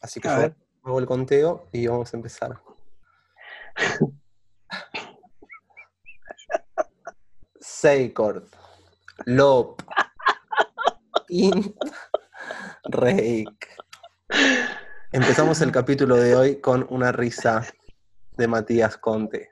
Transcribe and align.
Así 0.00 0.20
que 0.20 0.28
yo 0.28 0.34
hago 0.84 0.98
el 0.98 1.06
conteo 1.06 1.68
y 1.72 1.86
vamos 1.86 2.12
a 2.12 2.16
empezar. 2.16 2.60
Seikord, 7.60 8.44
Lop, 9.26 9.82
Int, 11.28 11.76
Reik. 12.84 13.68
Empezamos 15.12 15.60
el 15.60 15.72
capítulo 15.72 16.16
de 16.16 16.34
hoy 16.34 16.60
con 16.60 16.86
una 16.90 17.12
risa 17.12 17.66
de 18.36 18.48
Matías 18.48 18.96
Conte. 18.96 19.50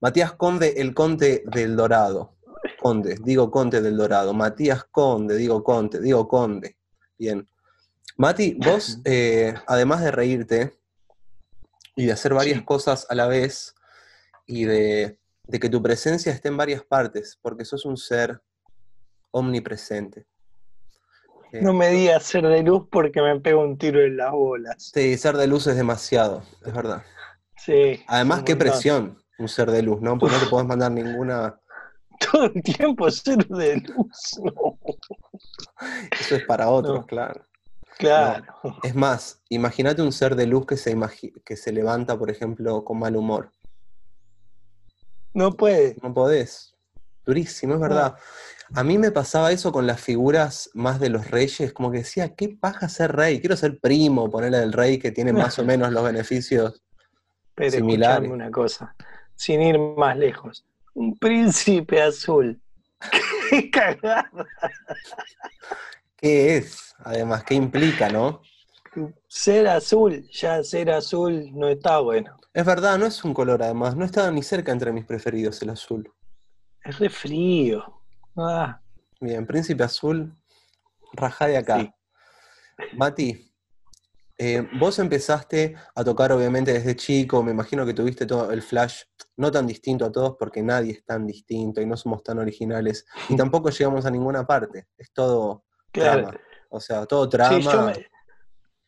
Matías 0.00 0.32
Conde, 0.32 0.74
el 0.76 0.94
Conte 0.94 1.42
del 1.46 1.76
Dorado. 1.76 2.36
Conde, 2.80 3.16
digo 3.22 3.50
Conte 3.50 3.80
del 3.80 3.96
Dorado. 3.96 4.34
Matías 4.34 4.84
Conde, 4.84 5.36
digo 5.36 5.64
Conte, 5.64 6.00
digo 6.00 6.28
Conde. 6.28 6.76
Bien. 7.18 7.46
Mati, 8.16 8.54
vos, 8.54 8.98
eh, 9.04 9.54
además 9.66 10.02
de 10.02 10.10
reírte 10.10 10.78
y 11.96 12.06
de 12.06 12.12
hacer 12.12 12.34
varias 12.34 12.62
cosas 12.62 13.06
a 13.10 13.14
la 13.14 13.26
vez 13.26 13.74
y 14.46 14.64
de, 14.64 15.18
que 15.50 15.68
tu 15.68 15.82
presencia 15.82 16.32
esté 16.32 16.48
en 16.48 16.56
varias 16.56 16.82
partes, 16.82 17.38
porque 17.40 17.64
sos 17.64 17.84
un 17.84 17.96
ser 17.96 18.40
omnipresente. 19.30 20.26
Eh, 21.52 21.60
no 21.62 21.72
me 21.72 21.88
digas 21.88 22.24
ser 22.24 22.46
de 22.46 22.62
luz 22.62 22.86
porque 22.90 23.20
me 23.20 23.38
pego 23.40 23.62
un 23.62 23.76
tiro 23.76 24.00
en 24.00 24.16
las 24.16 24.32
bolas. 24.32 24.90
Sí, 24.94 25.16
ser 25.18 25.36
de 25.36 25.46
luz 25.46 25.66
es 25.66 25.76
demasiado, 25.76 26.42
es 26.64 26.72
verdad. 26.72 27.02
Sí. 27.56 28.02
Además, 28.06 28.42
qué 28.44 28.56
presión 28.56 29.20
un 29.38 29.48
ser 29.48 29.70
de 29.70 29.82
luz, 29.82 30.00
¿no? 30.00 30.18
Porque 30.18 30.36
no 30.36 30.42
te 30.42 30.48
podés 30.48 30.66
mandar 30.66 30.92
ninguna. 30.92 31.58
Todo 32.32 32.44
el 32.44 32.62
tiempo 32.62 33.10
ser 33.10 33.46
de 33.48 33.76
luz, 33.76 34.40
no. 34.42 34.78
Eso 36.20 36.36
es 36.36 36.44
para 36.44 36.68
otros, 36.68 37.06
claro. 37.06 37.44
Claro. 38.00 38.54
Es 38.82 38.94
más, 38.94 39.42
imagínate 39.50 40.00
un 40.02 40.12
ser 40.12 40.34
de 40.34 40.46
luz 40.46 40.66
que 40.66 40.76
se, 40.76 40.96
que 41.44 41.56
se 41.56 41.72
levanta, 41.72 42.18
por 42.18 42.30
ejemplo, 42.30 42.82
con 42.82 42.98
mal 42.98 43.14
humor. 43.14 43.50
No 45.34 45.52
puede. 45.52 45.96
No 46.02 46.12
podés. 46.12 46.74
Durísimo, 47.24 47.74
es 47.74 47.80
verdad. 47.80 48.16
A 48.74 48.82
mí 48.84 48.98
me 48.98 49.10
pasaba 49.10 49.52
eso 49.52 49.70
con 49.72 49.86
las 49.86 50.00
figuras 50.00 50.70
más 50.74 50.98
de 51.00 51.10
los 51.10 51.30
reyes, 51.30 51.72
como 51.72 51.90
que 51.90 51.98
decía, 51.98 52.34
¿qué 52.34 52.48
paja 52.48 52.88
ser 52.88 53.12
rey? 53.14 53.40
Quiero 53.40 53.56
ser 53.56 53.78
primo, 53.78 54.30
ponerle 54.30 54.58
del 54.58 54.72
rey 54.72 54.98
que 54.98 55.10
tiene 55.10 55.32
más 55.32 55.58
o 55.58 55.64
menos 55.64 55.92
los 55.92 56.04
beneficios 56.04 56.82
Pero 57.54 57.70
similares. 57.70 58.30
una 58.30 58.50
cosa, 58.50 58.94
sin 59.34 59.60
ir 59.60 59.78
más 59.78 60.16
lejos. 60.16 60.64
Un 60.94 61.18
príncipe 61.18 62.00
azul. 62.02 62.60
¡Qué 63.50 63.70
cagada! 63.70 64.30
¿Qué 66.16 66.56
es? 66.56 66.89
Además, 67.04 67.44
¿qué 67.44 67.54
implica, 67.54 68.08
no? 68.08 68.42
Ser 69.28 69.68
azul, 69.68 70.28
ya 70.30 70.62
ser 70.62 70.90
azul 70.90 71.50
no 71.52 71.68
está 71.68 72.00
bueno. 72.00 72.36
Es 72.52 72.64
verdad, 72.64 72.98
no 72.98 73.06
es 73.06 73.24
un 73.24 73.32
color 73.32 73.62
además, 73.62 73.96
no 73.96 74.04
estaba 74.04 74.30
ni 74.30 74.42
cerca 74.42 74.72
entre 74.72 74.92
mis 74.92 75.04
preferidos 75.04 75.62
el 75.62 75.70
azul. 75.70 76.12
Es 76.82 76.98
re 76.98 77.08
frío. 77.08 78.02
Ah. 78.36 78.80
Bien, 79.20 79.46
príncipe 79.46 79.84
azul, 79.84 80.34
rajá 81.12 81.46
de 81.46 81.56
acá. 81.58 81.94
Mati, 82.94 83.52
eh, 84.36 84.66
vos 84.78 84.98
empezaste 84.98 85.76
a 85.94 86.02
tocar 86.02 86.32
obviamente 86.32 86.72
desde 86.72 86.96
chico, 86.96 87.42
me 87.42 87.52
imagino 87.52 87.86
que 87.86 87.94
tuviste 87.94 88.26
todo 88.26 88.50
el 88.50 88.62
flash, 88.62 89.02
no 89.36 89.52
tan 89.52 89.66
distinto 89.66 90.04
a 90.04 90.10
todos 90.10 90.36
porque 90.38 90.62
nadie 90.62 90.92
es 90.92 91.04
tan 91.04 91.26
distinto 91.26 91.80
y 91.80 91.86
no 91.86 91.96
somos 91.96 92.22
tan 92.22 92.38
originales 92.38 93.06
y 93.28 93.36
tampoco 93.36 93.70
llegamos 93.70 94.06
a 94.06 94.10
ninguna 94.10 94.46
parte, 94.46 94.88
es 94.96 95.12
todo 95.12 95.64
Claro. 95.92 96.30
O 96.70 96.80
sea, 96.80 97.04
todo 97.04 97.28
trama. 97.28 97.92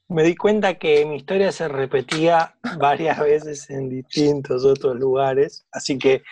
me, 0.09 0.23
di 0.23 0.37
cuenta 0.37 0.79
que 0.79 1.05
mi 1.05 1.17
historia 1.17 1.51
se 1.53 1.69
repetía 1.69 2.55
varias 2.79 3.19
veces 3.19 3.69
en 3.71 3.89
distintos 3.89 4.65
otros 4.65 4.97
lugares, 4.97 5.67
así 5.73 5.99
que 5.99 6.23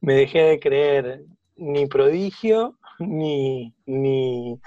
me 0.00 0.14
dejé 0.14 0.42
de 0.42 0.60
creer 0.60 1.24
ni 1.56 1.86
prodigio 1.86 2.78
ni, 3.00 3.74
ni, 3.86 4.58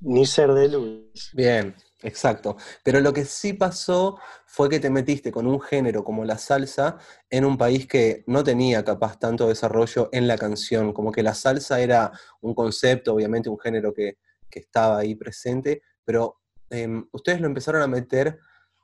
ni 0.00 0.26
ser 0.26 0.52
de 0.52 0.68
luz. 0.68 1.30
Bien, 1.34 1.74
exacto. 2.02 2.56
Pero 2.82 3.00
lo 3.00 3.12
que 3.12 3.24
sí 3.24 3.52
pasó 3.52 4.18
fue 4.46 4.68
que 4.68 4.80
te 4.80 4.90
metiste 4.90 5.30
con 5.30 5.46
un 5.46 5.60
género 5.60 6.02
como 6.02 6.24
la 6.24 6.38
salsa 6.38 6.98
en 7.30 7.44
un 7.44 7.56
país 7.56 7.86
que 7.86 8.24
no 8.26 8.42
tenía 8.42 8.84
capaz 8.84 9.18
tanto 9.18 9.48
desarrollo 9.48 10.08
en 10.12 10.26
la 10.26 10.36
canción, 10.36 10.92
como 10.92 11.12
que 11.12 11.22
la 11.22 11.34
salsa 11.34 11.80
era 11.80 12.10
un 12.40 12.54
concepto, 12.54 13.14
obviamente 13.14 13.48
un 13.48 13.58
género 13.58 13.94
que, 13.94 14.18
que 14.50 14.60
estaba 14.60 14.98
ahí 14.98 15.14
presente, 15.14 15.82
pero 16.04 16.40
em, 16.70 17.06
ustedes 17.12 17.40
lo 17.40 17.46
empezaron 17.46 17.82
a 17.82 17.86
meter 17.86 18.38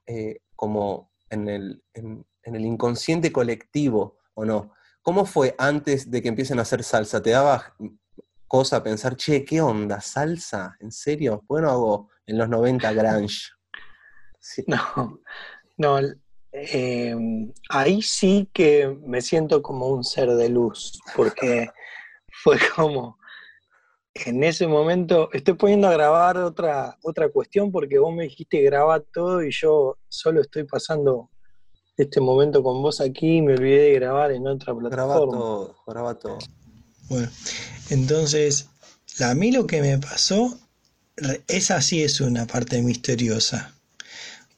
eh, 0.06 0.40
como 0.56 1.12
en 1.30 1.48
el, 1.48 1.84
en, 1.94 2.24
el, 2.42 2.64
inconsciente 2.64 3.30
colectivo, 3.30 4.18
¿o 4.34 4.44
no? 4.44 4.72
¿Cómo 5.02 5.26
fue 5.26 5.54
antes 5.58 6.10
de 6.10 6.22
que 6.22 6.28
empiecen 6.28 6.58
a 6.58 6.62
hacer 6.62 6.82
salsa? 6.82 7.22
¿Te 7.22 7.30
daba 7.30 7.74
cosa 8.46 8.82
pensar, 8.82 9.16
che, 9.16 9.44
qué 9.44 9.60
onda, 9.60 10.00
salsa? 10.00 10.76
¿En 10.80 10.90
serio? 10.90 11.44
Bueno, 11.46 11.70
hago 11.70 12.10
en 12.26 12.38
los 12.38 12.48
90 12.48 12.92
grunge. 12.92 13.50
No, 14.66 15.20
no, 15.76 15.98
em, 16.52 17.52
ahí 17.68 18.00
sí 18.00 18.48
que 18.52 18.88
me 19.04 19.20
siento 19.20 19.60
como 19.60 19.88
un 19.88 20.04
ser 20.04 20.30
de 20.30 20.48
luz, 20.48 20.98
porque 21.14 21.68
fue 22.42 22.58
como, 22.74 23.18
en 24.26 24.44
ese 24.44 24.66
momento 24.66 25.30
estoy 25.32 25.54
poniendo 25.54 25.88
a 25.88 25.92
grabar 25.92 26.36
otra, 26.38 26.98
otra 27.02 27.28
cuestión 27.28 27.70
porque 27.70 27.98
vos 27.98 28.14
me 28.14 28.24
dijiste 28.24 28.60
graba 28.62 29.00
todo 29.00 29.42
y 29.42 29.50
yo 29.50 29.98
solo 30.08 30.40
estoy 30.40 30.64
pasando 30.64 31.30
este 31.96 32.20
momento 32.20 32.62
con 32.62 32.80
vos 32.80 33.00
aquí 33.00 33.38
y 33.38 33.42
me 33.42 33.54
olvidé 33.54 33.82
de 33.82 33.92
grabar 33.94 34.30
en 34.30 34.46
otra 34.46 34.74
plataforma. 34.74 35.14
Graba 35.14 35.30
todo, 35.30 35.76
graba 35.86 36.14
todo. 36.14 36.38
Bueno, 37.08 37.28
entonces, 37.90 38.68
a 39.20 39.34
mí 39.34 39.50
lo 39.50 39.66
que 39.66 39.80
me 39.80 39.98
pasó, 39.98 40.56
esa 41.48 41.82
sí 41.82 42.02
es 42.02 42.20
una 42.20 42.46
parte 42.46 42.80
misteriosa, 42.82 43.74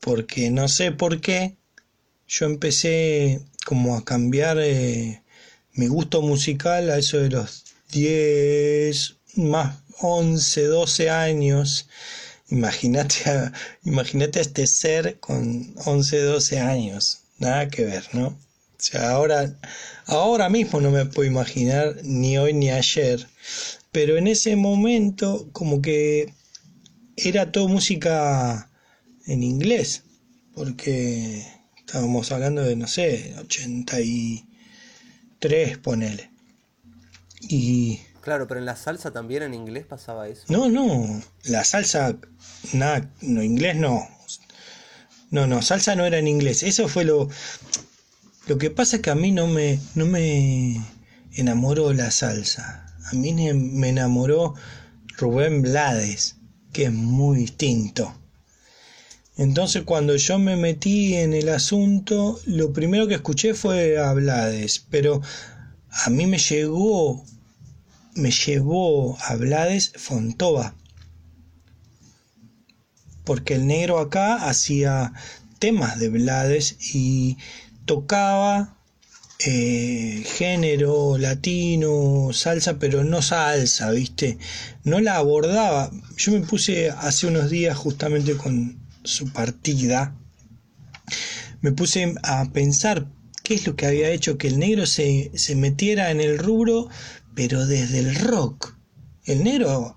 porque 0.00 0.50
no 0.50 0.68
sé 0.68 0.92
por 0.92 1.20
qué 1.20 1.56
yo 2.26 2.46
empecé 2.46 3.40
como 3.64 3.96
a 3.96 4.04
cambiar 4.04 4.58
eh, 4.60 5.22
mi 5.72 5.86
gusto 5.86 6.22
musical 6.22 6.90
a 6.90 6.98
eso 6.98 7.18
de 7.18 7.30
los 7.30 7.64
10, 7.92 9.19
más 9.36 9.78
11, 10.00 10.64
12 10.64 11.10
años. 11.10 11.88
Imagínate 12.48 13.30
a, 13.30 13.52
este 14.40 14.66
ser 14.66 15.20
con 15.20 15.74
11, 15.84 16.20
12 16.20 16.60
años. 16.60 17.20
Nada 17.38 17.68
que 17.68 17.84
ver, 17.84 18.08
¿no? 18.12 18.28
O 18.28 18.36
sea, 18.78 19.10
ahora, 19.10 19.58
ahora 20.06 20.48
mismo 20.48 20.80
no 20.80 20.90
me 20.90 21.04
puedo 21.06 21.30
imaginar 21.30 21.96
ni 22.02 22.38
hoy 22.38 22.54
ni 22.54 22.70
ayer. 22.70 23.26
Pero 23.92 24.16
en 24.16 24.26
ese 24.26 24.56
momento 24.56 25.48
como 25.52 25.82
que 25.82 26.34
era 27.16 27.52
todo 27.52 27.68
música 27.68 28.70
en 29.26 29.42
inglés. 29.42 30.04
Porque 30.54 31.46
estábamos 31.76 32.32
hablando 32.32 32.62
de, 32.62 32.76
no 32.76 32.86
sé, 32.86 33.34
83, 33.38 35.78
ponele. 35.78 36.30
Y 37.42 38.00
Claro, 38.20 38.46
pero 38.46 38.60
en 38.60 38.66
la 38.66 38.76
salsa 38.76 39.12
también 39.12 39.42
en 39.42 39.54
inglés 39.54 39.86
pasaba 39.86 40.28
eso. 40.28 40.44
No, 40.48 40.68
no, 40.68 41.22
la 41.44 41.64
salsa, 41.64 42.16
nada, 42.72 43.10
no, 43.22 43.42
inglés 43.42 43.76
no. 43.76 44.06
No, 45.30 45.46
no, 45.46 45.62
salsa 45.62 45.94
no 45.96 46.04
era 46.04 46.18
en 46.18 46.28
inglés. 46.28 46.62
Eso 46.62 46.88
fue 46.88 47.04
lo... 47.04 47.28
Lo 48.46 48.58
que 48.58 48.70
pasa 48.70 48.96
es 48.96 49.02
que 49.02 49.10
a 49.10 49.14
mí 49.14 49.30
no 49.30 49.46
me, 49.46 49.78
no 49.94 50.06
me 50.06 50.84
enamoró 51.34 51.92
la 51.92 52.10
salsa. 52.10 52.86
A 53.10 53.14
mí 53.14 53.32
me 53.32 53.88
enamoró 53.88 54.54
Rubén 55.16 55.62
Blades, 55.62 56.36
que 56.72 56.84
es 56.84 56.92
muy 56.92 57.38
distinto. 57.38 58.12
Entonces 59.36 59.84
cuando 59.84 60.16
yo 60.16 60.38
me 60.38 60.56
metí 60.56 61.14
en 61.14 61.32
el 61.32 61.48
asunto, 61.48 62.38
lo 62.44 62.72
primero 62.72 63.06
que 63.06 63.14
escuché 63.14 63.54
fue 63.54 63.98
a 63.98 64.12
Blades, 64.12 64.84
pero 64.90 65.22
a 65.90 66.10
mí 66.10 66.26
me 66.26 66.38
llegó 66.38 67.24
me 68.20 68.30
llevó 68.30 69.18
a 69.20 69.36
Blades 69.36 69.92
Fontova. 69.96 70.74
Porque 73.24 73.54
el 73.54 73.66
negro 73.66 73.98
acá 73.98 74.48
hacía 74.48 75.12
temas 75.58 75.98
de 75.98 76.08
Blades 76.08 76.76
y 76.94 77.36
tocaba 77.84 78.76
eh, 79.40 80.22
género 80.36 81.16
latino, 81.16 82.30
salsa, 82.32 82.78
pero 82.78 83.04
no 83.04 83.22
salsa, 83.22 83.90
¿viste? 83.90 84.38
No 84.84 85.00
la 85.00 85.16
abordaba. 85.16 85.90
Yo 86.16 86.32
me 86.32 86.40
puse 86.40 86.90
hace 86.90 87.26
unos 87.26 87.50
días 87.50 87.76
justamente 87.76 88.36
con 88.36 88.78
su 89.02 89.32
partida, 89.32 90.14
me 91.62 91.72
puse 91.72 92.14
a 92.22 92.50
pensar 92.52 93.06
qué 93.42 93.54
es 93.54 93.66
lo 93.66 93.76
que 93.76 93.86
había 93.86 94.10
hecho 94.10 94.38
que 94.38 94.48
el 94.48 94.58
negro 94.58 94.86
se, 94.86 95.30
se 95.34 95.56
metiera 95.56 96.10
en 96.10 96.20
el 96.20 96.38
rubro 96.38 96.88
pero 97.34 97.66
desde 97.66 97.98
el 98.00 98.14
rock. 98.14 98.74
El 99.24 99.44
negro 99.44 99.96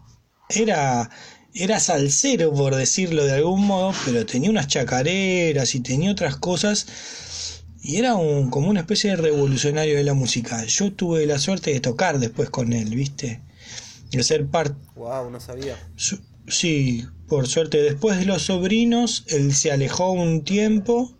era 0.49 1.09
era 1.53 1.79
salsero, 1.79 2.51
por 2.51 2.75
decirlo 2.75 3.25
de 3.25 3.33
algún 3.33 3.65
modo, 3.65 3.93
pero 4.05 4.25
tenía 4.25 4.49
unas 4.49 4.67
chacareras 4.67 5.75
y 5.75 5.81
tenía 5.81 6.11
otras 6.11 6.35
cosas. 6.37 6.87
Y 7.81 7.97
era 7.97 8.15
un, 8.15 8.49
como 8.49 8.69
una 8.69 8.79
especie 8.79 9.11
de 9.11 9.17
revolucionario 9.17 9.95
de 9.95 10.03
la 10.03 10.13
música. 10.13 10.63
Yo 10.65 10.93
tuve 10.93 11.25
la 11.25 11.37
suerte 11.37 11.71
de 11.71 11.79
tocar 11.79 12.19
después 12.19 12.49
con 12.49 12.73
él, 12.73 12.95
¿viste? 12.95 13.41
De 14.09 14.23
ser 14.23 14.47
parte. 14.47 14.75
Wow, 14.95 15.29
no 15.29 15.39
sabía. 15.39 15.77
sí, 16.47 17.05
por 17.27 17.47
suerte. 17.47 17.81
Después 17.81 18.17
de 18.17 18.25
los 18.25 18.43
sobrinos, 18.43 19.25
él 19.27 19.53
se 19.53 19.71
alejó 19.71 20.11
un 20.11 20.43
tiempo 20.43 21.17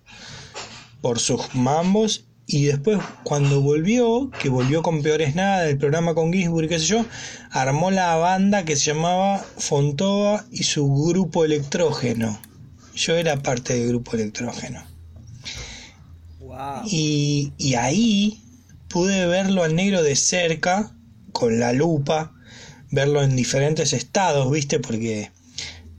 por 1.01 1.19
sus 1.19 1.53
mambos 1.53 2.25
y 2.45 2.65
después 2.65 2.99
cuando 3.23 3.61
volvió, 3.61 4.29
que 4.41 4.49
volvió 4.49 4.83
con 4.83 5.01
Peores 5.01 5.35
Nada, 5.35 5.67
el 5.67 5.77
programa 5.77 6.13
con 6.13 6.33
Ginsburg, 6.33 6.67
qué 6.67 6.79
sé 6.79 6.85
yo, 6.85 7.05
armó 7.51 7.89
la 7.89 8.15
banda 8.17 8.65
que 8.65 8.75
se 8.75 8.93
llamaba 8.93 9.39
Fontova 9.57 10.45
y 10.51 10.63
su 10.63 10.87
grupo 10.93 11.45
electrógeno. 11.45 12.39
Yo 12.95 13.15
era 13.15 13.41
parte 13.41 13.75
del 13.75 13.87
grupo 13.89 14.15
electrógeno. 14.15 14.83
Y, 16.85 17.53
y 17.57 17.73
ahí 17.75 18.41
pude 18.87 19.25
verlo 19.25 19.63
al 19.63 19.75
negro 19.75 20.03
de 20.03 20.15
cerca, 20.15 20.95
con 21.31 21.59
la 21.59 21.73
lupa, 21.73 22.33
verlo 22.91 23.23
en 23.23 23.35
diferentes 23.35 23.91
estados, 23.93 24.51
¿viste? 24.51 24.79
Porque 24.79 25.31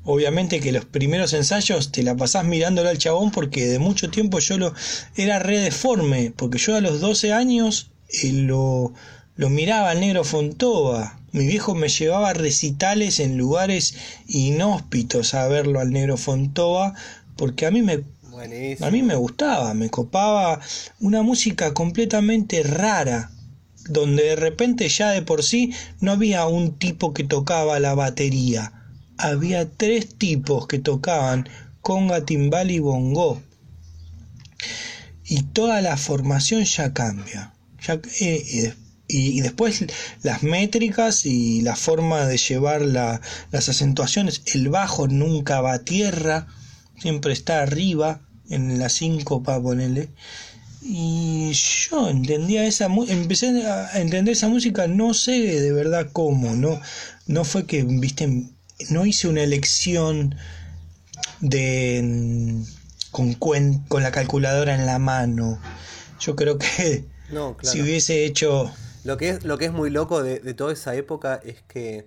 Obviamente 0.05 0.61
que 0.61 0.73
los 0.73 0.85
primeros 0.85 1.33
ensayos 1.33 1.91
te 1.91 2.03
la 2.03 2.15
pasás 2.17 2.45
mirándolo 2.45 2.91
al 2.91 2.99
chabón 2.99 3.31
porque 3.31 3.67
de 3.67 3.79
mucho 3.79 4.11
tiempo 4.11 4.39
yo 4.39 4.59
lo 4.59 4.75
era 5.17 5.39
re 5.39 5.59
deforme, 5.59 6.33
porque 6.37 6.59
yo 6.59 6.77
a 6.77 6.81
los 6.81 7.01
12 7.01 7.33
años 7.33 7.91
eh, 8.23 8.33
lo, 8.33 8.93
lo 9.37 9.51
miraba 9.51 9.91
al 9.91 10.01
negro 10.01 10.25
Fontova. 10.25 11.19
Mi 11.33 11.47
viejo 11.47 11.75
me 11.75 11.89
llevaba 11.89 12.31
a 12.31 12.35
recitales 12.35 13.19
en 13.19 13.39
lugares 13.39 13.95
inhóspitos 14.29 15.35
a 15.35 15.49
verlo 15.49 15.81
al 15.81 15.91
negro 15.91 16.17
Fontova 16.17 16.95
porque 17.37 17.67
a 17.67 17.71
mí 17.71 17.83
me 17.83 18.05
a 18.81 18.91
mí 18.91 19.03
me 19.03 19.15
gustaba, 19.15 19.75
me 19.75 19.91
copaba 19.91 20.61
una 21.01 21.23
música 21.23 21.73
completamente 21.73 22.63
rara, 22.63 23.31
donde 23.89 24.25
de 24.25 24.37
repente 24.37 24.89
ya 24.89 25.11
de 25.11 25.23
por 25.23 25.43
sí 25.43 25.73
no 26.01 26.13
había 26.13 26.47
un 26.47 26.77
tipo 26.77 27.15
que 27.15 27.23
tocaba 27.23 27.79
la 27.79 27.95
batería, 27.95 28.73
había 29.29 29.69
tres 29.69 30.15
tipos 30.15 30.67
que 30.67 30.79
tocaban 30.79 31.49
conga, 31.81 32.25
timbal 32.25 32.71
y 32.71 32.79
bongo. 32.79 33.43
Y 35.25 35.43
toda 35.43 35.81
la 35.81 35.97
formación 35.97 36.65
ya 36.65 36.93
cambia. 36.93 37.55
Eh, 38.21 38.75
y, 39.07 39.41
después 39.43 39.85
las 40.23 40.43
métricas 40.43 41.27
y 41.27 41.61
la 41.61 41.77
forma 41.77 42.27
de 42.27 42.39
llevar 42.39 42.83
las 42.83 43.69
acentuaciones. 43.69 44.43
El 44.53 44.69
bajo 44.71 45.07
nunca 45.07 45.61
va 45.61 45.75
a 45.75 45.85
tierra, 45.85 46.47
siempre 46.99 47.33
está 47.33 47.63
arriba, 47.63 48.21
en 48.49 48.79
la 48.79 48.89
síncopa, 48.89 49.61
ponele. 49.61 50.09
Y 50.83 51.53
yo 51.53 52.11
entendía 52.11 52.67
esa 52.67 52.87
empecé 52.87 53.67
a 53.67 54.01
entender 54.01 54.33
esa 54.33 54.49
música, 54.49 54.87
no 54.87 55.15
sé 55.15 55.33
de 55.61 55.73
verdad 55.73 56.11
cómo, 56.13 56.55
no, 56.55 56.79
no 57.27 57.45
fue 57.45 57.65
que, 57.65 57.85
viste, 57.85 58.51
no 58.91 59.07
hice 59.07 59.29
una 59.29 59.43
elección 59.43 60.35
de 61.41 62.65
con, 63.11 63.35
con 63.35 64.03
la 64.03 64.11
calculadora 64.11 64.75
en 64.75 64.87
la 64.87 64.99
mano. 64.99 65.61
Yo 66.19 66.35
creo 66.37 66.59
que 66.59 67.05
si 67.63 67.83
hubiese 67.83 68.25
hecho... 68.25 68.73
Lo 69.05 69.19
que 69.19 69.29
es, 69.29 69.45
lo 69.45 69.59
que 69.59 69.67
es 69.67 69.73
muy 69.73 69.91
loco 69.91 70.23
de, 70.23 70.39
toda 70.55 70.73
esa 70.73 70.95
época 70.95 71.39
es 71.45 71.61
que 71.69 72.07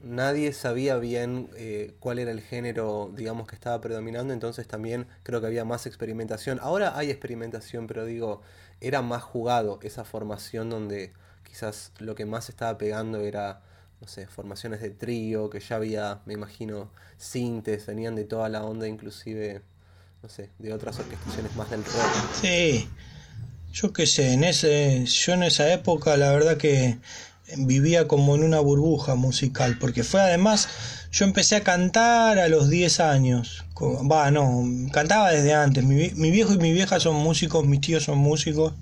nadie 0.00 0.54
sabía 0.54 0.96
bien 0.96 1.50
eh, 1.54 1.92
cuál 2.00 2.18
era 2.18 2.30
el 2.30 2.40
género, 2.40 3.12
digamos, 3.14 3.46
que 3.46 3.54
estaba 3.54 3.78
predominando, 3.82 4.32
entonces 4.32 4.66
también 4.66 5.06
creo 5.22 5.42
que 5.42 5.48
había 5.48 5.66
más 5.66 5.84
experimentación. 5.84 6.58
Ahora 6.62 6.96
hay 6.96 7.10
experimentación, 7.10 7.86
pero 7.86 8.06
digo, 8.06 8.40
era 8.80 9.02
más 9.02 9.22
jugado 9.22 9.78
esa 9.82 10.04
formación 10.04 10.70
donde 10.70 11.12
quizás 11.44 11.92
lo 11.98 12.14
que 12.14 12.24
más 12.24 12.48
estaba 12.48 12.78
pegando 12.78 13.20
era 13.20 13.60
no 14.00 14.08
sé, 14.08 14.26
formaciones 14.26 14.80
de 14.80 14.90
trío, 14.90 15.50
que 15.50 15.60
ya 15.60 15.76
había, 15.76 16.20
me 16.24 16.34
imagino, 16.34 16.90
sintes, 17.18 17.86
venían 17.86 18.14
de 18.14 18.24
toda 18.24 18.48
la 18.48 18.64
onda, 18.64 18.88
inclusive, 18.88 19.62
no 20.22 20.28
sé, 20.28 20.50
de 20.58 20.72
otras 20.72 20.98
orquestaciones 20.98 21.54
más 21.56 21.70
del 21.70 21.84
rock. 21.84 22.34
Sí, 22.40 22.88
yo 23.72 23.92
qué 23.92 24.06
sé, 24.06 24.32
en 24.32 24.44
ese, 24.44 25.04
yo 25.04 25.34
en 25.34 25.42
esa 25.42 25.72
época 25.72 26.16
la 26.16 26.32
verdad 26.32 26.56
que 26.56 26.98
vivía 27.56 28.08
como 28.08 28.34
en 28.34 28.44
una 28.44 28.60
burbuja 28.60 29.14
musical, 29.14 29.78
porque 29.78 30.04
fue 30.04 30.20
además, 30.20 30.68
yo 31.12 31.24
empecé 31.24 31.56
a 31.56 31.62
cantar 31.62 32.38
a 32.38 32.48
los 32.48 32.68
10 32.68 33.00
años, 33.00 33.64
va, 34.10 34.30
no, 34.30 34.64
cantaba 34.92 35.32
desde 35.32 35.54
antes, 35.54 35.84
mi, 35.84 36.10
mi, 36.10 36.30
viejo 36.30 36.54
y 36.54 36.58
mi 36.58 36.72
vieja 36.72 37.00
son 37.00 37.16
músicos, 37.16 37.66
mis 37.66 37.80
tíos 37.80 38.04
son 38.04 38.18
músicos, 38.18 38.74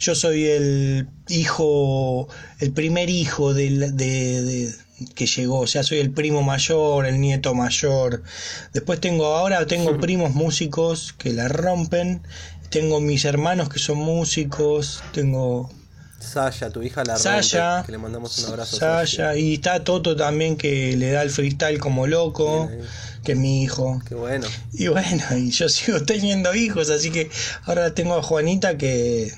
yo 0.00 0.14
soy 0.14 0.46
el 0.46 1.08
hijo, 1.28 2.28
el 2.60 2.72
primer 2.72 3.10
hijo 3.10 3.54
de, 3.54 3.90
de, 3.92 4.74
que 5.14 5.26
llegó, 5.26 5.60
o 5.60 5.66
sea, 5.66 5.82
soy 5.82 5.98
el 5.98 6.10
primo 6.10 6.42
mayor, 6.42 7.06
el 7.06 7.20
nieto 7.20 7.54
mayor, 7.54 8.22
después 8.72 9.00
tengo, 9.00 9.26
ahora 9.26 9.66
tengo 9.66 9.98
primos 9.98 10.34
músicos 10.34 11.12
que 11.12 11.32
la 11.32 11.48
rompen, 11.48 12.22
tengo 12.70 13.00
mis 13.00 13.24
hermanos 13.24 13.68
que 13.68 13.78
son 13.78 13.98
músicos, 13.98 15.02
tengo 15.12 15.70
Sasha, 16.18 16.70
tu 16.70 16.82
hija 16.82 17.04
la 17.04 17.16
Sasha, 17.16 17.84
que 17.86 17.92
le 17.92 17.98
mandamos 17.98 18.38
un 18.38 18.46
abrazo. 18.46 18.76
Sasha, 18.76 19.36
y 19.36 19.54
está 19.54 19.84
Toto 19.84 20.16
también 20.16 20.56
que 20.56 20.96
le 20.96 21.12
da 21.12 21.22
el 21.22 21.30
freestyle 21.30 21.78
como 21.78 22.06
loco, 22.06 22.68
que 23.24 23.32
es 23.32 23.38
mi 23.38 23.62
hijo. 23.62 24.00
Qué 24.06 24.14
bueno. 24.14 24.46
Y 24.72 24.88
bueno, 24.88 25.24
y 25.36 25.50
yo 25.50 25.68
sigo 25.68 26.02
teniendo 26.02 26.54
hijos, 26.54 26.90
así 26.90 27.10
que 27.10 27.30
ahora 27.64 27.94
tengo 27.94 28.14
a 28.16 28.22
Juanita 28.22 28.76
que 28.76 29.32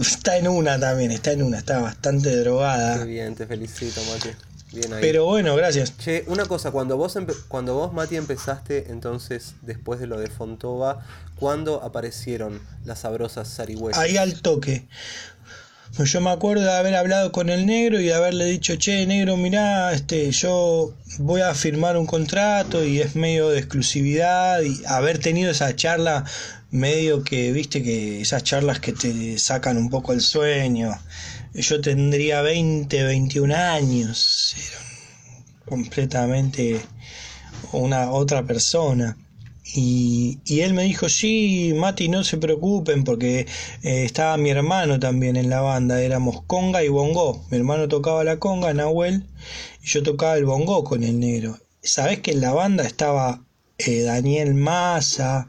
está, 0.00 0.36
en 0.36 0.48
una 0.48 0.80
también, 0.80 1.10
está 1.10 1.32
en 1.32 1.42
una, 1.42 1.58
está 1.58 1.80
bastante 1.80 2.34
drogada. 2.36 2.98
Qué 2.98 3.04
bien, 3.04 3.34
te 3.34 3.46
felicito, 3.46 4.00
Mati. 4.04 4.30
Bien 4.72 4.92
ahí. 4.94 5.00
Pero 5.00 5.26
bueno, 5.26 5.54
gracias. 5.54 5.96
Che, 5.98 6.24
una 6.26 6.46
cosa, 6.46 6.70
cuando 6.70 6.96
vos, 6.96 7.16
cuando 7.48 7.74
vos, 7.74 7.92
Mati, 7.92 8.16
empezaste, 8.16 8.90
entonces, 8.90 9.54
después 9.62 10.00
de 10.00 10.06
lo 10.06 10.18
de 10.18 10.28
Fontova, 10.28 11.04
¿cuándo 11.38 11.82
aparecieron 11.82 12.60
las 12.84 13.00
sabrosas 13.00 13.54
zarigüeyas? 13.54 13.98
Ahí 13.98 14.16
al 14.16 14.40
toque. 14.40 14.88
Pues 15.94 16.12
yo 16.12 16.20
me 16.20 16.30
acuerdo 16.30 16.64
de 16.64 16.72
haber 16.72 16.94
hablado 16.96 17.32
con 17.32 17.48
el 17.48 17.64
negro 17.64 18.00
y 18.00 18.10
haberle 18.10 18.46
dicho, 18.46 18.76
che, 18.76 19.06
negro, 19.06 19.36
mirá, 19.36 19.92
este, 19.92 20.30
yo 20.32 20.92
voy 21.18 21.40
a 21.40 21.54
firmar 21.54 21.96
un 21.96 22.06
contrato 22.06 22.84
y 22.84 23.00
es 23.00 23.14
medio 23.14 23.50
de 23.50 23.58
exclusividad 23.58 24.60
y 24.62 24.84
haber 24.86 25.18
tenido 25.18 25.50
esa 25.50 25.74
charla 25.76 26.24
medio 26.70 27.22
que, 27.22 27.52
viste, 27.52 27.82
que 27.82 28.20
esas 28.20 28.42
charlas 28.42 28.80
que 28.80 28.92
te 28.92 29.38
sacan 29.38 29.76
un 29.76 29.88
poco 29.88 30.12
el 30.12 30.20
sueño. 30.20 30.90
Yo 31.54 31.80
tendría 31.80 32.42
20, 32.42 33.04
21 33.04 33.54
años, 33.54 34.54
completamente 35.64 36.80
una 37.72 38.10
otra 38.10 38.42
persona. 38.44 39.16
Y, 39.74 40.38
él 40.60 40.74
me 40.74 40.84
dijo, 40.84 41.08
sí, 41.08 41.72
Mati, 41.74 42.08
no 42.08 42.22
se 42.24 42.38
preocupen 42.38 43.04
porque 43.04 43.46
eh, 43.82 44.04
estaba 44.04 44.36
mi 44.36 44.50
hermano 44.50 45.00
también 45.00 45.36
en 45.36 45.50
la 45.50 45.60
banda, 45.60 46.00
éramos 46.00 46.42
conga 46.46 46.84
y 46.84 46.88
bongo. 46.88 47.44
Mi 47.50 47.58
hermano 47.58 47.88
tocaba 47.88 48.22
la 48.24 48.38
conga, 48.38 48.72
Nahuel, 48.72 49.26
y 49.82 49.86
yo 49.86 50.02
tocaba 50.02 50.36
el 50.36 50.44
bongo 50.44 50.84
con 50.84 51.02
el 51.02 51.18
negro. 51.18 51.58
¿Sabés 51.82 52.20
que 52.20 52.32
en 52.32 52.40
la 52.40 52.52
banda 52.52 52.84
estaba 52.84 53.44
eh, 53.78 54.02
Daniel 54.02 54.54
Massa, 54.54 55.48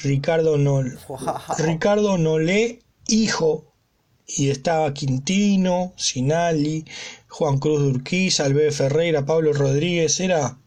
Ricardo, 0.00 0.58
Nol 0.58 0.98
Ricardo 1.58 2.18
Nolé, 2.18 2.80
hijo, 3.06 3.72
y 4.26 4.50
estaba 4.50 4.92
Quintino, 4.94 5.92
Sinali, 5.96 6.84
Juan 7.28 7.58
Cruz 7.58 7.80
Durquiza, 7.80 8.44
Albe 8.44 8.70
Ferreira, 8.70 9.24
Pablo 9.24 9.52
Rodríguez, 9.52 10.20
era 10.20 10.58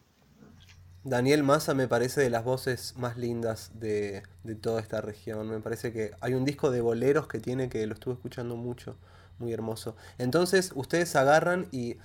Daniel 1.06 1.44
Massa 1.44 1.76
me 1.76 1.88
parece 1.88 2.20
de 2.20 2.32
las 2.32 2.44
voces 2.44 2.96
más 2.98 3.16
lindas 3.16 3.70
de, 3.76 4.24
toda 4.60 4.82
esta 4.82 5.02
región. 5.02 5.48
Me 5.48 5.60
parece 5.60 5.94
que 5.94 6.14
hay 6.20 6.34
un 6.34 6.46
disco 6.46 6.72
de 6.72 6.82
boleros 6.82 7.28
que 7.28 7.40
tiene 7.40 7.70
que 7.70 7.86
lo 7.86 7.94
estuve 7.94 8.16
escuchando 8.16 8.56
mucho, 8.56 8.98
muy 9.38 9.54
hermoso. 9.54 9.96
Entonces 10.18 10.72
ustedes 10.74 11.16
agarran 11.16 11.68
y 11.72 11.98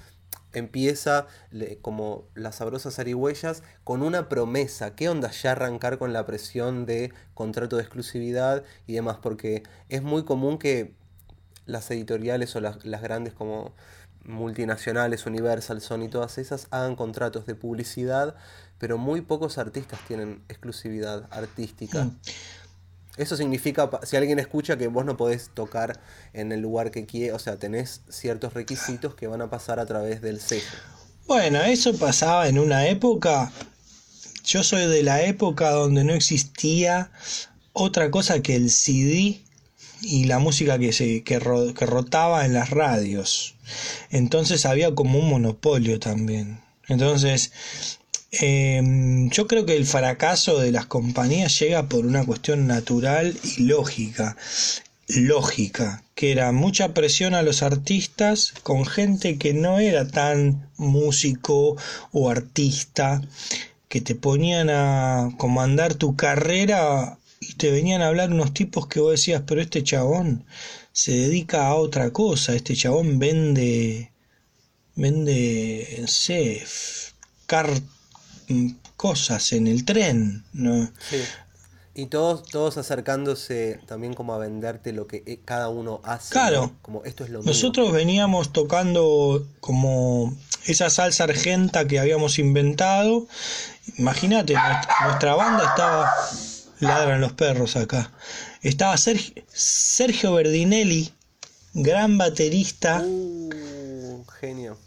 empieza 0.52 1.26
como 1.80 2.24
las 2.34 2.56
sabrosas 2.56 2.98
arihuellas 2.98 3.62
con 3.84 4.02
una 4.02 4.28
promesa. 4.28 4.94
¿Qué 4.94 5.08
onda 5.08 5.30
ya 5.30 5.52
arrancar 5.52 5.96
con 5.96 6.12
la 6.12 6.26
presión 6.26 6.84
de 6.84 7.10
contrato 7.32 7.76
de 7.76 7.82
exclusividad 7.82 8.64
y 8.86 8.92
demás? 8.92 9.16
Porque 9.22 9.62
es 9.88 10.02
muy 10.02 10.24
común 10.24 10.58
que 10.58 10.92
las 11.64 11.90
editoriales 11.90 12.54
o 12.54 12.60
las, 12.60 12.84
las 12.84 13.00
grandes 13.00 13.32
como 13.32 13.72
multinacionales, 14.24 15.24
Universal, 15.24 15.80
Sony, 15.80 16.08
todas 16.10 16.36
esas 16.36 16.66
hagan 16.70 16.96
contratos 16.96 17.46
de 17.46 17.54
publicidad 17.54 18.36
pero 18.80 18.98
muy 18.98 19.20
pocos 19.20 19.58
artistas 19.58 20.00
tienen 20.08 20.42
exclusividad 20.48 21.28
artística. 21.30 22.04
Mm. 22.04 22.18
Eso 23.18 23.36
significa, 23.36 23.90
si 24.02 24.16
alguien 24.16 24.38
escucha 24.38 24.78
que 24.78 24.88
vos 24.88 25.04
no 25.04 25.16
podés 25.16 25.50
tocar 25.52 26.00
en 26.32 26.50
el 26.50 26.60
lugar 26.60 26.90
que 26.90 27.04
quiere, 27.04 27.34
o 27.34 27.38
sea, 27.38 27.58
tenés 27.58 28.00
ciertos 28.08 28.54
requisitos 28.54 29.14
que 29.14 29.26
van 29.26 29.42
a 29.42 29.50
pasar 29.50 29.78
a 29.78 29.86
través 29.86 30.22
del 30.22 30.40
sello. 30.40 30.64
Bueno, 31.26 31.60
eso 31.62 31.92
pasaba 31.98 32.48
en 32.48 32.58
una 32.58 32.86
época. 32.86 33.52
Yo 34.44 34.64
soy 34.64 34.86
de 34.86 35.02
la 35.02 35.22
época 35.22 35.70
donde 35.70 36.02
no 36.02 36.14
existía 36.14 37.12
otra 37.74 38.10
cosa 38.10 38.40
que 38.40 38.56
el 38.56 38.70
CD 38.70 39.42
y 40.00 40.24
la 40.24 40.38
música 40.38 40.78
que, 40.78 40.94
se, 40.94 41.22
que, 41.22 41.38
que 41.76 41.86
rotaba 41.86 42.46
en 42.46 42.54
las 42.54 42.70
radios. 42.70 43.54
Entonces 44.10 44.64
había 44.64 44.94
como 44.94 45.18
un 45.18 45.28
monopolio 45.28 46.00
también. 46.00 46.60
Entonces, 46.88 47.52
em, 48.30 49.30
yo 49.30 49.46
creo 49.46 49.66
que 49.66 49.76
el 49.76 49.86
fracaso 49.86 50.58
de 50.58 50.72
las 50.72 50.86
compañías 50.86 51.58
llega 51.58 51.88
por 51.88 52.06
una 52.06 52.24
cuestión 52.24 52.66
natural 52.66 53.36
y 53.56 53.62
lógica. 53.64 54.36
Lógica, 55.08 56.04
que 56.14 56.30
era 56.30 56.52
mucha 56.52 56.94
presión 56.94 57.34
a 57.34 57.42
los 57.42 57.62
artistas 57.62 58.54
con 58.62 58.86
gente 58.86 59.38
que 59.38 59.54
no 59.54 59.80
era 59.80 60.06
tan 60.06 60.68
músico 60.76 61.76
o 62.12 62.30
artista, 62.30 63.20
que 63.88 64.00
te 64.00 64.14
ponían 64.14 64.70
a 64.70 65.34
comandar 65.36 65.94
tu 65.94 66.14
carrera 66.14 67.18
y 67.40 67.54
te 67.54 67.72
venían 67.72 68.02
a 68.02 68.08
hablar 68.08 68.30
unos 68.30 68.54
tipos 68.54 68.86
que 68.86 69.00
vos 69.00 69.12
decías, 69.12 69.42
pero 69.46 69.60
este 69.60 69.82
chabón 69.82 70.44
se 70.92 71.12
dedica 71.12 71.66
a 71.66 71.74
otra 71.74 72.12
cosa, 72.12 72.54
este 72.54 72.76
chabón 72.76 73.18
vende, 73.18 74.12
vende, 74.94 75.98
no 76.00 76.06
sé, 76.06 76.62
car 77.46 77.68
cosas 78.96 79.52
en 79.52 79.66
el 79.66 79.84
tren, 79.84 80.44
¿no? 80.52 80.90
Sí. 81.08 81.22
Y 81.94 82.06
todos, 82.06 82.44
todos 82.44 82.78
acercándose 82.78 83.80
también 83.86 84.14
como 84.14 84.32
a 84.32 84.38
venderte 84.38 84.92
lo 84.92 85.06
que 85.06 85.22
eh, 85.26 85.40
cada 85.44 85.68
uno 85.68 86.00
hace. 86.04 86.32
Claro. 86.32 86.72
Como 86.82 87.04
esto 87.04 87.24
es 87.24 87.30
lo 87.30 87.42
Nosotros 87.42 87.92
veníamos 87.92 88.52
tocando 88.52 89.46
como 89.60 90.36
esa 90.66 90.88
salsa 90.88 91.24
argenta 91.24 91.86
que 91.86 91.98
habíamos 91.98 92.38
inventado. 92.38 93.26
Imagínate, 93.98 94.54
nuestra 95.04 95.34
banda 95.34 95.64
estaba 95.64 96.12
ladran 96.80 97.20
los 97.20 97.32
perros 97.32 97.76
acá. 97.76 98.10
Estaba 98.62 98.96
Sergio, 98.96 99.42
Sergio 99.48 100.34
Berdinelli, 100.34 101.12
gran 101.74 102.18
baterista. 102.18 103.02
Uh, 103.04 104.24
genio, 104.40 104.78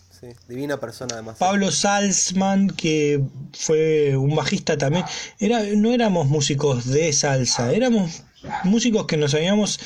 Divina 0.47 0.79
persona 0.79 1.15
además. 1.15 1.37
Pablo 1.37 1.71
Salzman, 1.71 2.69
que 2.69 3.21
fue 3.53 4.15
un 4.15 4.35
bajista 4.35 4.77
también. 4.77 5.05
Era, 5.39 5.61
no 5.75 5.91
éramos 5.91 6.27
músicos 6.27 6.85
de 6.85 7.11
salsa, 7.13 7.73
éramos 7.73 8.23
músicos 8.63 9.05
que 9.05 9.17
nos 9.17 9.33
habíamos 9.33 9.79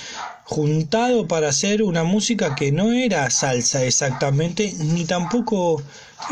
juntado 0.44 1.28
para 1.28 1.50
hacer 1.50 1.84
una 1.84 2.04
música 2.04 2.56
que 2.56 2.72
no 2.72 2.92
era 2.92 3.30
salsa 3.30 3.84
exactamente, 3.84 4.74
ni 4.80 5.06
tampoco 5.06 5.82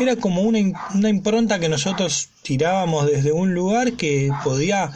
era 0.00 0.16
como 0.16 0.42
una, 0.42 0.58
una 0.94 1.08
impronta 1.08 1.58
que 1.58 1.68
nosotros 1.68 2.28
tirábamos 2.42 3.06
desde 3.06 3.32
un 3.32 3.54
lugar 3.54 3.92
que 3.92 4.30
podía 4.42 4.90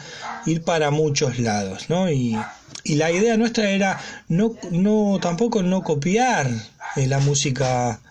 ir 0.45 0.63
para 0.63 0.91
muchos 0.91 1.39
lados, 1.39 1.89
¿no? 1.89 2.09
Y, 2.11 2.37
la 2.83 3.11
idea 3.11 3.37
nuestra 3.37 3.69
era 3.69 3.99
no, 4.27 4.55
no 4.71 5.19
tampoco 5.21 5.61
no 5.61 5.83
copiar 5.83 6.49
eh, 6.95 7.05
la 7.05 7.19
música 7.19 8.01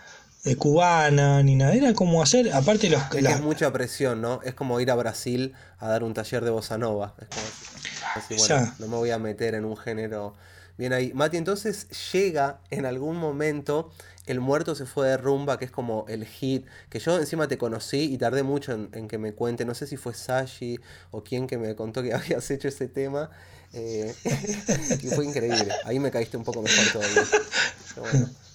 eh, 0.44 0.56
cubana 0.56 1.42
ni 1.42 1.56
nada, 1.56 1.74
era 1.74 1.92
como 1.94 2.22
hacer, 2.22 2.52
aparte 2.52 2.88
los 2.88 3.02
que... 3.04 3.18
Es 3.18 3.40
mucha 3.40 3.72
presión, 3.72 4.20
¿no? 4.20 4.40
Es 4.42 4.54
como 4.54 4.80
ir 4.80 4.90
a 4.90 4.94
Brasil 4.94 5.54
a 5.78 5.88
dar 5.88 6.02
un 6.02 6.14
taller 6.14 6.44
de 6.44 6.50
bossa 6.50 6.78
nova. 6.78 7.14
Es 7.20 7.28
como 7.28 8.38
bueno, 8.38 8.74
no 8.78 8.88
me 8.88 8.96
voy 8.96 9.10
a 9.10 9.18
meter 9.18 9.54
en 9.54 9.64
un 9.64 9.76
género 9.76 10.34
bien 10.78 10.92
ahí. 10.92 11.12
Mati, 11.12 11.36
entonces 11.36 11.88
llega 12.12 12.60
en 12.70 12.86
algún 12.86 13.16
momento 13.16 13.92
el 14.26 14.40
muerto 14.40 14.74
se 14.74 14.86
fue 14.86 15.08
de 15.08 15.16
rumba, 15.16 15.58
que 15.58 15.64
es 15.64 15.70
como 15.70 16.06
el 16.08 16.24
hit, 16.24 16.64
que 16.88 17.00
yo 17.00 17.18
encima 17.18 17.48
te 17.48 17.58
conocí 17.58 18.12
y 18.12 18.16
tardé 18.16 18.42
mucho 18.42 18.72
en, 18.72 19.08
que 19.08 19.18
me 19.18 19.32
cuente, 19.32 19.64
no 19.64 19.74
sé 19.74 19.86
si 19.86 19.96
fue 19.96 20.14
Sashi 20.14 20.78
o 21.10 21.24
quien 21.24 21.46
que 21.46 21.58
me 21.58 21.74
contó 21.74 22.02
que 22.02 22.14
habías 22.14 22.50
hecho 22.50 22.68
ese 22.68 22.88
tema. 22.88 23.30
Eh, 23.72 24.14
y 25.02 25.06
fue 25.08 25.26
increíble. 25.26 25.72
Ahí 25.84 25.98
me 25.98 26.10
caíste 26.10 26.36
un 26.36 26.44
poco 26.44 26.62
mejor 26.62 26.92
todavía. 26.92 27.24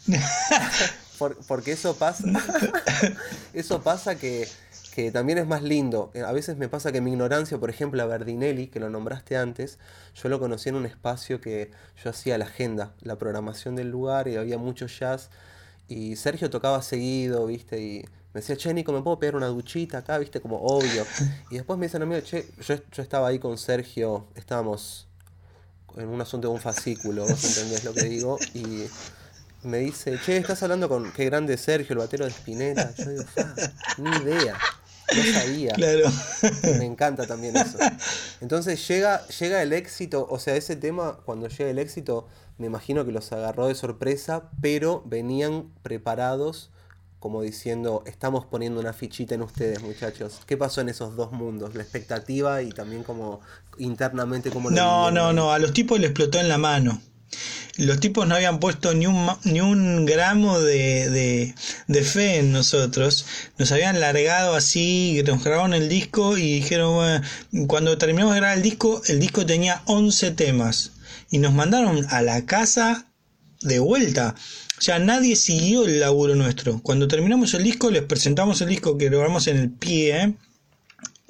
porque 1.48 1.74
eso 1.74 1.96
pasa. 1.96 2.26
eso 3.54 3.82
pasa 3.82 4.16
que, 4.16 4.48
que 4.94 5.12
también 5.12 5.38
es 5.38 5.48
más 5.48 5.62
lindo. 5.62 6.12
A 6.26 6.32
veces 6.32 6.58
me 6.58 6.70
pasa 6.70 6.92
que 6.92 7.02
mi 7.02 7.12
ignorancia, 7.12 7.58
por 7.58 7.70
ejemplo, 7.70 8.02
a 8.02 8.06
Berdinelli, 8.06 8.68
que 8.68 8.80
lo 8.80 8.90
nombraste 8.90 9.38
antes, 9.38 9.78
yo 10.16 10.30
lo 10.30 10.40
conocí 10.40 10.70
en 10.70 10.76
un 10.76 10.86
espacio 10.86 11.42
que 11.42 11.72
yo 12.04 12.10
hacía 12.10 12.38
la 12.38 12.46
agenda, 12.46 12.94
la 13.02 13.18
programación 13.18 13.76
del 13.76 13.90
lugar 13.90 14.28
y 14.28 14.36
había 14.36 14.58
mucho 14.58 14.88
jazz 14.88 15.30
y 15.88 16.16
Sergio 16.16 16.50
tocaba 16.50 16.82
seguido, 16.82 17.46
¿viste? 17.46 17.80
Y 17.82 18.06
me 18.34 18.42
decía, 18.42 18.58
che, 18.58 18.74
Nico, 18.74 18.92
¿me 18.92 19.02
puedo 19.02 19.20
pegar 19.20 19.36
una 19.36 19.48
duchita 19.48 20.00
acá? 20.00 20.18
¿Viste? 20.18 20.42
Como 20.42 20.58
obvio. 20.58 21.06
Y 21.52 21.56
después 21.56 21.78
me 21.78 21.86
dicen, 21.86 22.02
amigo, 22.02 22.22
che, 22.22 22.48
yo, 22.60 22.76
yo 22.92 23.04
estaba 23.04 23.28
ahí 23.28 23.40
con 23.40 23.58
Sergio, 23.58 24.28
estábamos 24.36 25.08
en 25.96 26.10
un 26.10 26.20
asunto 26.20 26.50
de 26.50 26.54
un 26.54 26.60
fascículo, 26.60 27.24
vos 27.24 27.44
entendés 27.44 27.84
lo 27.84 27.94
que 27.94 28.04
digo, 28.04 28.38
y 28.54 28.86
me 29.66 29.80
dice, 29.80 30.20
che, 30.24 30.38
estás 30.38 30.62
hablando 30.64 30.88
con 30.88 31.12
qué 31.12 31.26
grande 31.26 31.58
Sergio, 31.58 31.94
el 31.94 32.00
batero 32.00 32.26
de 32.26 32.32
Spinetta. 32.32 32.94
Yo 32.96 33.10
digo, 33.12 33.24
ni 33.98 34.10
idea. 34.18 34.58
No 35.16 35.40
sabía. 35.40 35.74
Claro. 35.74 36.12
Me 36.64 36.86
encanta 36.86 37.28
también 37.28 37.56
eso. 37.56 37.78
Entonces 38.42 38.88
llega, 38.88 39.26
llega 39.28 39.62
el 39.62 39.74
éxito, 39.74 40.28
o 40.30 40.40
sea, 40.40 40.56
ese 40.56 40.76
tema, 40.76 41.20
cuando 41.26 41.48
llega 41.48 41.70
el 41.70 41.80
éxito, 41.80 42.28
me 42.58 42.68
imagino 42.68 43.06
que 43.06 43.12
los 43.12 43.32
agarró 43.32 43.68
de 43.68 43.76
sorpresa, 43.76 44.50
pero 44.62 45.04
venían 45.06 45.72
preparados 45.84 46.72
como 47.20 47.42
diciendo, 47.42 48.04
estamos 48.06 48.46
poniendo 48.46 48.80
una 48.80 48.94
fichita 48.94 49.34
en 49.34 49.42
ustedes, 49.42 49.82
muchachos. 49.82 50.42
¿Qué 50.46 50.58
pasó 50.58 50.82
en 50.82 50.90
esos 50.90 51.16
dos 51.16 51.32
mundos? 51.32 51.74
La 51.74 51.82
expectativa 51.82 52.62
y 52.62 52.70
también 52.70 53.02
como 53.02 53.42
internamente 53.80 54.52
como... 54.52 54.70
No, 54.70 55.10
no, 55.10 55.34
no, 55.34 55.52
a 55.52 55.58
los 55.58 55.74
tipos 55.74 56.00
les 56.00 56.12
explotó 56.12 56.40
en 56.40 56.50
la 56.50 56.60
mano. 56.60 57.02
Los 57.77 58.00
tipos 58.00 58.25
no 58.25 58.36
habían 58.36 58.60
puesto 58.60 58.94
ni 58.94 59.05
un, 59.05 59.27
ni 59.44 59.60
un 59.60 60.05
gramo 60.05 60.62
de, 60.62 61.53
de, 61.88 62.03
fe 62.03 62.38
en 62.38 62.53
nosotros. 62.53 63.25
Nos 63.58 63.72
habían 63.74 64.00
largado 64.00 64.55
así, 64.55 65.22
nos 65.25 65.44
grabaron 65.44 65.74
el 65.74 65.89
disco 65.89 66.38
y 66.38 66.55
dijeron, 66.62 66.96
bueno, 66.96 67.22
cuando 67.67 67.98
terminamos 67.98 68.34
de 68.34 68.39
grabar 68.39 68.58
el 68.58 68.63
disco, 68.63 69.01
el 69.08 69.20
disco 69.20 69.46
tenía 69.46 69.82
11 69.88 70.32
temas 70.32 70.91
y 71.29 71.39
nos 71.39 71.53
mandaron 71.53 72.05
a 72.10 72.22
la 72.22 72.46
casa 72.46 73.08
de 73.62 73.79
vuelta. 73.79 74.36
O 74.77 74.82
sea, 74.82 75.00
nadie 75.00 75.36
siguió 75.36 75.86
el 75.86 76.00
laburo 76.00 76.36
nuestro. 76.36 76.82
Cuando 76.82 77.08
terminamos 77.10 77.53
el 77.55 77.63
disco, 77.63 77.91
les 77.91 78.03
presentamos 78.03 78.62
el 78.62 78.70
disco 78.70 78.98
que 78.98 79.10
grabamos 79.10 79.48
en 79.48 79.58
el 79.58 79.70
pie. 79.70 80.36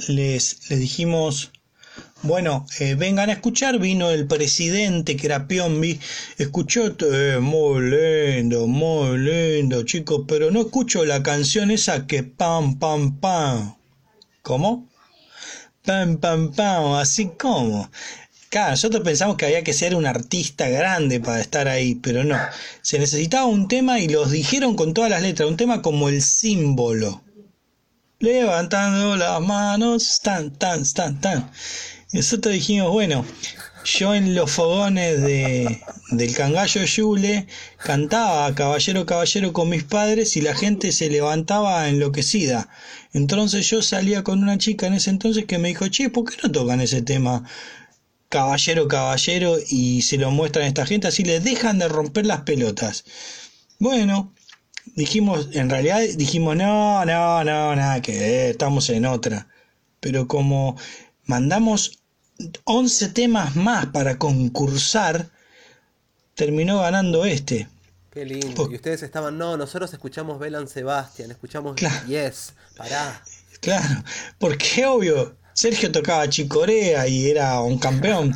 Les, 0.07 0.69
les 0.69 0.79
dijimos, 0.79 1.51
bueno, 2.21 2.65
eh, 2.79 2.95
vengan 2.95 3.29
a 3.29 3.33
escuchar. 3.33 3.79
Vino 3.79 4.09
el 4.09 4.27
presidente 4.27 5.15
que 5.15 5.27
era 5.27 5.47
Piombi. 5.47 5.99
Escuchó, 6.37 6.95
eh, 7.13 7.39
muy 7.39 7.81
lindo, 7.91 8.67
muy 8.67 9.17
lindo, 9.17 9.83
chicos. 9.83 10.23
Pero 10.27 10.51
no 10.51 10.61
escucho 10.61 11.05
la 11.05 11.21
canción 11.21 11.71
esa 11.71 12.07
que 12.07 12.23
pam, 12.23 12.79
pam, 12.79 13.19
pam. 13.19 13.75
¿Cómo? 14.41 14.89
Pam, 15.83 16.17
pam, 16.17 16.51
pam. 16.53 16.93
Así 16.93 17.31
como. 17.37 17.89
Claro, 18.49 18.71
nosotros 18.71 19.03
pensamos 19.03 19.35
que 19.35 19.45
había 19.45 19.63
que 19.63 19.73
ser 19.73 19.95
un 19.95 20.05
artista 20.05 20.69
grande 20.69 21.19
para 21.19 21.41
estar 21.41 21.67
ahí, 21.67 21.95
pero 21.95 22.23
no. 22.23 22.37
Se 22.81 22.97
necesitaba 22.97 23.45
un 23.45 23.67
tema 23.67 23.99
y 23.99 24.07
los 24.07 24.31
dijeron 24.31 24.75
con 24.75 24.93
todas 24.93 25.09
las 25.09 25.21
letras, 25.21 25.49
un 25.49 25.57
tema 25.57 25.81
como 25.81 26.09
el 26.09 26.21
símbolo. 26.21 27.21
Levantando 28.19 29.17
las 29.17 29.41
manos, 29.41 30.19
tan, 30.23 30.51
tan, 30.51 30.85
tan, 30.85 31.19
tan. 31.19 31.51
Nosotros 32.15 32.53
dijimos, 32.53 32.91
bueno, 32.91 33.25
yo 33.83 34.15
en 34.15 34.35
los 34.35 34.49
fogones 34.49 35.21
de, 35.21 35.81
del 36.11 36.33
Cangallo 36.33 36.85
Yule 36.85 37.45
cantaba 37.77 38.55
Caballero, 38.55 39.05
Caballero 39.05 39.51
con 39.51 39.67
mis 39.67 39.83
padres 39.83 40.37
y 40.37 40.41
la 40.41 40.55
gente 40.55 40.93
se 40.93 41.09
levantaba 41.09 41.89
enloquecida. 41.89 42.69
Entonces 43.11 43.69
yo 43.69 43.81
salía 43.81 44.23
con 44.23 44.41
una 44.41 44.57
chica 44.57 44.87
en 44.87 44.93
ese 44.93 45.09
entonces 45.09 45.43
que 45.43 45.57
me 45.57 45.67
dijo, 45.67 45.89
che, 45.89 46.09
¿por 46.09 46.23
qué 46.23 46.37
no 46.41 46.49
tocan 46.53 46.79
ese 46.79 47.01
tema? 47.01 47.43
caballero, 48.29 48.87
caballero, 48.87 49.57
y 49.69 50.01
se 50.01 50.17
lo 50.17 50.31
muestran 50.31 50.63
a 50.65 50.67
esta 50.69 50.85
gente, 50.85 51.07
así 51.07 51.23
le 51.23 51.41
dejan 51.41 51.79
de 51.79 51.89
romper 51.89 52.25
las 52.25 52.41
pelotas. 52.41 53.03
Bueno, 53.77 54.33
dijimos, 54.95 55.49
en 55.51 55.69
realidad 55.69 56.01
dijimos, 56.15 56.55
no, 56.55 57.03
no, 57.03 57.43
no, 57.43 57.75
nada 57.75 58.01
que 58.01 58.51
estamos 58.51 58.89
en 58.89 59.05
otra. 59.05 59.49
Pero 59.99 60.27
como 60.27 60.77
mandamos 61.25 61.99
11 62.65 63.09
temas 63.09 63.55
más 63.55 63.87
para 63.87 64.17
concursar, 64.17 65.29
terminó 66.35 66.81
ganando 66.81 67.25
este. 67.25 67.67
Qué 68.11 68.25
lindo. 68.25 68.69
y 68.71 68.75
ustedes 68.75 69.03
estaban, 69.03 69.37
no, 69.37 69.57
nosotros 69.57 69.91
escuchamos 69.91 70.39
Belan 70.39 70.67
Sebastian, 70.67 71.31
escuchamos 71.31 71.75
Yes, 72.07 72.53
pará. 72.77 73.21
Claro, 73.59 74.03
porque 74.39 74.85
obvio, 74.85 75.35
Sergio 75.53 75.91
tocaba 75.91 76.29
Chicorea 76.29 77.07
y 77.07 77.29
era 77.29 77.59
un 77.61 77.77
campeón. 77.77 78.35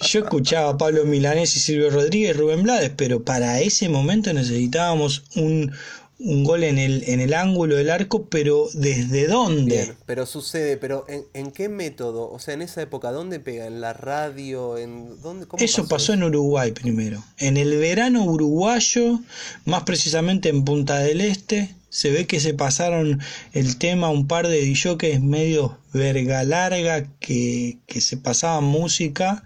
Yo 0.00 0.20
escuchaba 0.20 0.70
a 0.70 0.78
Pablo 0.78 1.04
Milanés 1.04 1.54
y 1.56 1.60
Silvio 1.60 1.90
Rodríguez, 1.90 2.36
Rubén 2.36 2.62
Blades, 2.62 2.92
pero 2.96 3.22
para 3.22 3.60
ese 3.60 3.88
momento 3.90 4.32
necesitábamos 4.32 5.24
un, 5.36 5.72
un 6.20 6.44
gol 6.44 6.64
en 6.64 6.78
el, 6.78 7.04
en 7.06 7.20
el 7.20 7.34
ángulo 7.34 7.76
del 7.76 7.90
arco, 7.90 8.26
pero 8.26 8.68
¿desde 8.74 9.26
dónde? 9.26 9.76
Bien, 9.76 9.96
pero 10.06 10.26
sucede, 10.26 10.76
pero 10.76 11.04
¿en, 11.08 11.24
en 11.34 11.50
qué 11.50 11.68
método? 11.68 12.30
O 12.30 12.38
sea, 12.38 12.54
en 12.54 12.62
esa 12.62 12.82
época, 12.82 13.10
¿dónde 13.10 13.40
pega? 13.40 13.66
¿En 13.66 13.80
la 13.80 13.92
radio? 13.92 14.76
¿En 14.76 15.20
dónde? 15.22 15.46
¿Cómo 15.46 15.62
Eso 15.62 15.88
pasó 15.88 16.12
en 16.12 16.22
Uruguay 16.22 16.72
primero. 16.72 17.24
En 17.38 17.56
el 17.56 17.76
verano 17.78 18.24
uruguayo, 18.24 19.20
más 19.64 19.84
precisamente 19.84 20.50
en 20.50 20.64
Punta 20.64 20.98
del 20.98 21.20
Este, 21.22 21.74
se 21.88 22.10
ve 22.10 22.26
que 22.26 22.38
se 22.38 22.54
pasaron 22.54 23.20
el 23.52 23.76
tema 23.76 24.10
un 24.10 24.26
par 24.28 24.46
de 24.46 24.70
es 24.70 25.20
medio 25.20 25.78
verga 25.92 26.44
larga 26.44 27.04
que, 27.18 27.78
que 27.86 28.00
se 28.00 28.16
pasaban 28.16 28.64
música 28.64 29.42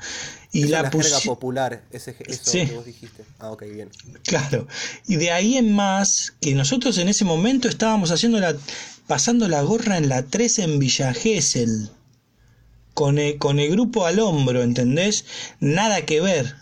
y 0.54 0.68
la, 0.68 0.82
la 0.82 0.90
jerga 0.90 1.20
popular, 1.20 1.82
ese, 1.90 2.16
eso 2.26 2.52
que 2.52 2.72
vos 2.74 2.86
dijiste. 2.86 3.24
Ah, 3.40 3.50
ok, 3.50 3.64
bien. 3.72 3.90
Claro. 4.22 4.68
Y 5.06 5.16
de 5.16 5.32
ahí 5.32 5.56
en 5.56 5.72
más, 5.72 6.32
que 6.40 6.54
nosotros 6.54 6.96
en 6.98 7.08
ese 7.08 7.24
momento 7.24 7.68
estábamos 7.68 8.12
haciendo 8.12 8.38
la, 8.38 8.56
pasando 9.08 9.48
la 9.48 9.62
gorra 9.62 9.98
en 9.98 10.08
la 10.08 10.22
3 10.22 10.60
en 10.60 10.78
Villa 10.78 11.12
Gesell. 11.12 11.90
Con 12.94 13.18
el, 13.18 13.38
con 13.38 13.58
el 13.58 13.72
grupo 13.72 14.06
al 14.06 14.20
hombro, 14.20 14.62
¿entendés? 14.62 15.24
Nada 15.58 16.06
que 16.06 16.20
ver 16.20 16.54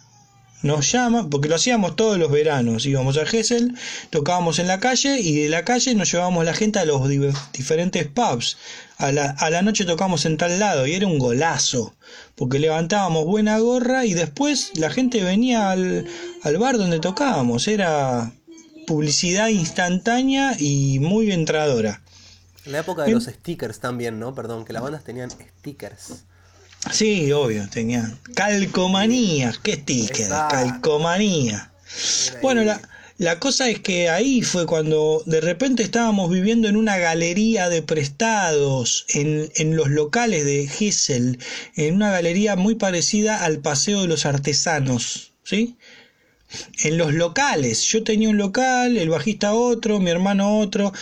nos 0.63 0.91
llama, 0.91 1.29
porque 1.29 1.49
lo 1.49 1.57
hacíamos 1.57 1.97
todos 1.97 2.19
los 2.19 2.31
veranos, 2.31 2.87
íbamos 2.87 3.19
a 3.19 3.27
Gessel, 3.27 3.75
tocábamos 4.11 4.59
en 4.59 4.69
la 4.69 4.81
calle 4.81 5.21
y 5.21 5.43
de 5.43 5.49
la 5.49 5.65
calle 5.65 5.95
nos 5.95 6.11
llevábamos 6.11 6.45
la 6.45 6.55
gente 6.55 6.79
a 6.79 6.85
los 6.85 7.09
diferentes 7.53 8.07
pubs. 8.07 8.57
A 8.99 9.11
la, 9.11 9.31
a 9.31 9.51
la 9.51 9.63
noche 9.63 9.85
tocábamos 9.85 10.27
en 10.27 10.37
tal 10.37 10.61
lado 10.61 10.87
y 10.87 10.95
era 10.95 11.09
un 11.09 11.19
golazo, 11.19 11.95
porque 12.37 12.61
levantábamos 12.61 13.25
buena 13.25 13.59
gorra 13.59 14.05
y 14.05 14.15
después 14.15 14.71
la 14.77 14.91
gente 14.91 15.25
venía 15.25 15.73
al, 15.73 16.07
al 16.43 16.59
bar 16.59 16.79
donde 16.79 17.01
tocábamos, 17.01 17.67
era 17.67 18.33
publicidad 18.87 19.49
instantánea 19.49 20.55
y 20.59 21.01
muy 21.01 21.33
entradora. 21.33 22.03
En 22.65 22.73
la 22.73 22.79
época 22.79 23.03
de 23.03 23.13
los 23.13 23.25
stickers 23.25 23.81
también, 23.81 24.21
¿no? 24.21 24.35
Perdón, 24.35 24.65
que 24.65 24.73
las 24.73 24.83
bandas 24.83 25.03
tenían 25.03 25.31
stickers. 25.31 26.25
Sí, 26.91 27.31
obvio, 27.33 27.69
tenía 27.71 28.17
calcomanía, 28.35 29.55
qué 29.63 29.75
sticker, 29.75 30.29
calcomanía. 30.29 31.73
Bueno, 32.43 32.65
la, 32.65 32.81
la 33.19 33.39
cosa 33.39 33.69
es 33.69 33.79
que 33.79 34.09
ahí 34.09 34.43
fue 34.43 34.67
cuando 34.67 35.23
de 35.27 35.41
repente 35.41 35.85
estábamos 35.85 36.31
viviendo 36.31 36.69
en 36.69 36.77
una 36.77 36.99
galería 36.99 37.69
de 37.69 37.83
prestados 37.83 39.05
en, 39.09 39.51
en 39.55 39.77
los 39.77 39.91
locales 39.91 40.45
de 40.45 40.67
Gessel, 40.67 41.39
en 41.77 41.95
una 41.95 42.11
galería 42.11 42.57
muy 42.57 42.75
parecida 42.75 43.45
al 43.45 43.61
Paseo 43.61 44.03
de 44.03 44.09
los 44.09 44.27
Artesanos, 44.27 45.35
¿sí? 45.45 45.77
En 46.83 46.99
los 46.99 47.15
locales, 47.15 47.83
yo 47.85 48.03
tenía 48.03 48.29
un 48.29 48.39
local, 48.39 48.97
el 48.97 49.09
bajista 49.09 49.55
otro, 49.55 50.01
mi 50.01 50.11
hermano 50.11 50.59
otro, 50.59 50.93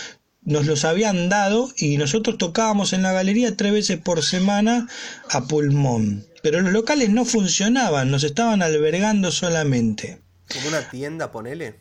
nos 0.51 0.67
los 0.67 0.85
habían 0.85 1.29
dado 1.29 1.71
y 1.77 1.97
nosotros 1.97 2.37
tocábamos 2.37 2.93
en 2.93 3.03
la 3.03 3.13
galería 3.13 3.57
tres 3.57 3.73
veces 3.73 3.99
por 3.99 4.23
semana 4.23 4.89
a 5.31 5.47
pulmón. 5.47 6.27
Pero 6.43 6.61
los 6.61 6.73
locales 6.73 7.11
no 7.11 7.25
funcionaban, 7.25 8.11
nos 8.11 8.25
estaban 8.25 8.61
albergando 8.61 9.31
solamente. 9.31 10.21
¿Como 10.53 10.69
una 10.69 10.91
tienda, 10.91 11.31
ponele? 11.31 11.77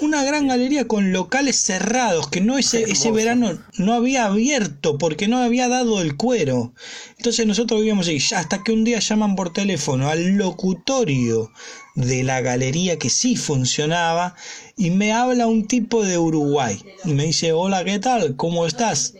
Una 0.00 0.24
gran 0.24 0.48
galería 0.48 0.88
con 0.88 1.12
locales 1.12 1.60
cerrados, 1.60 2.28
que 2.28 2.40
no 2.40 2.56
ese, 2.58 2.84
ese 2.84 3.10
verano 3.12 3.58
no 3.76 3.92
había 3.92 4.24
abierto 4.24 4.96
porque 4.96 5.28
no 5.28 5.38
había 5.38 5.68
dado 5.68 6.00
el 6.00 6.16
cuero. 6.16 6.72
Entonces 7.18 7.46
nosotros 7.46 7.80
vivíamos 7.80 8.08
ahí, 8.08 8.18
hasta 8.34 8.64
que 8.64 8.72
un 8.72 8.84
día 8.84 8.98
llaman 9.00 9.36
por 9.36 9.52
teléfono 9.52 10.08
al 10.08 10.36
locutorio 10.36 11.52
de 11.96 12.22
la 12.22 12.40
galería 12.42 12.98
que 12.98 13.10
sí 13.10 13.36
funcionaba 13.36 14.36
y 14.76 14.90
me 14.90 15.12
habla 15.12 15.46
un 15.46 15.66
tipo 15.66 16.04
de 16.04 16.18
Uruguay 16.18 16.80
y 17.04 17.14
me 17.14 17.24
dice, 17.24 17.52
hola, 17.52 17.84
¿qué 17.84 17.98
tal? 17.98 18.36
¿Cómo 18.36 18.66
estás? 18.66 19.14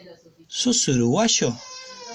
¿Sos 0.46 0.86
uruguayo? 0.88 1.56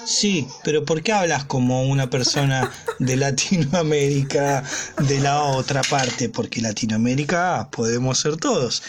Sí, 0.04 0.48
pero 0.64 0.84
¿por 0.84 1.02
qué 1.02 1.12
hablas 1.12 1.44
como 1.44 1.84
una 1.84 2.10
persona 2.10 2.72
de 2.98 3.16
Latinoamérica 3.16 4.64
de 5.06 5.20
la 5.20 5.42
otra 5.42 5.82
parte? 5.82 6.28
Porque 6.28 6.60
Latinoamérica 6.60 7.68
podemos 7.70 8.18
ser 8.18 8.36
todos. 8.36 8.82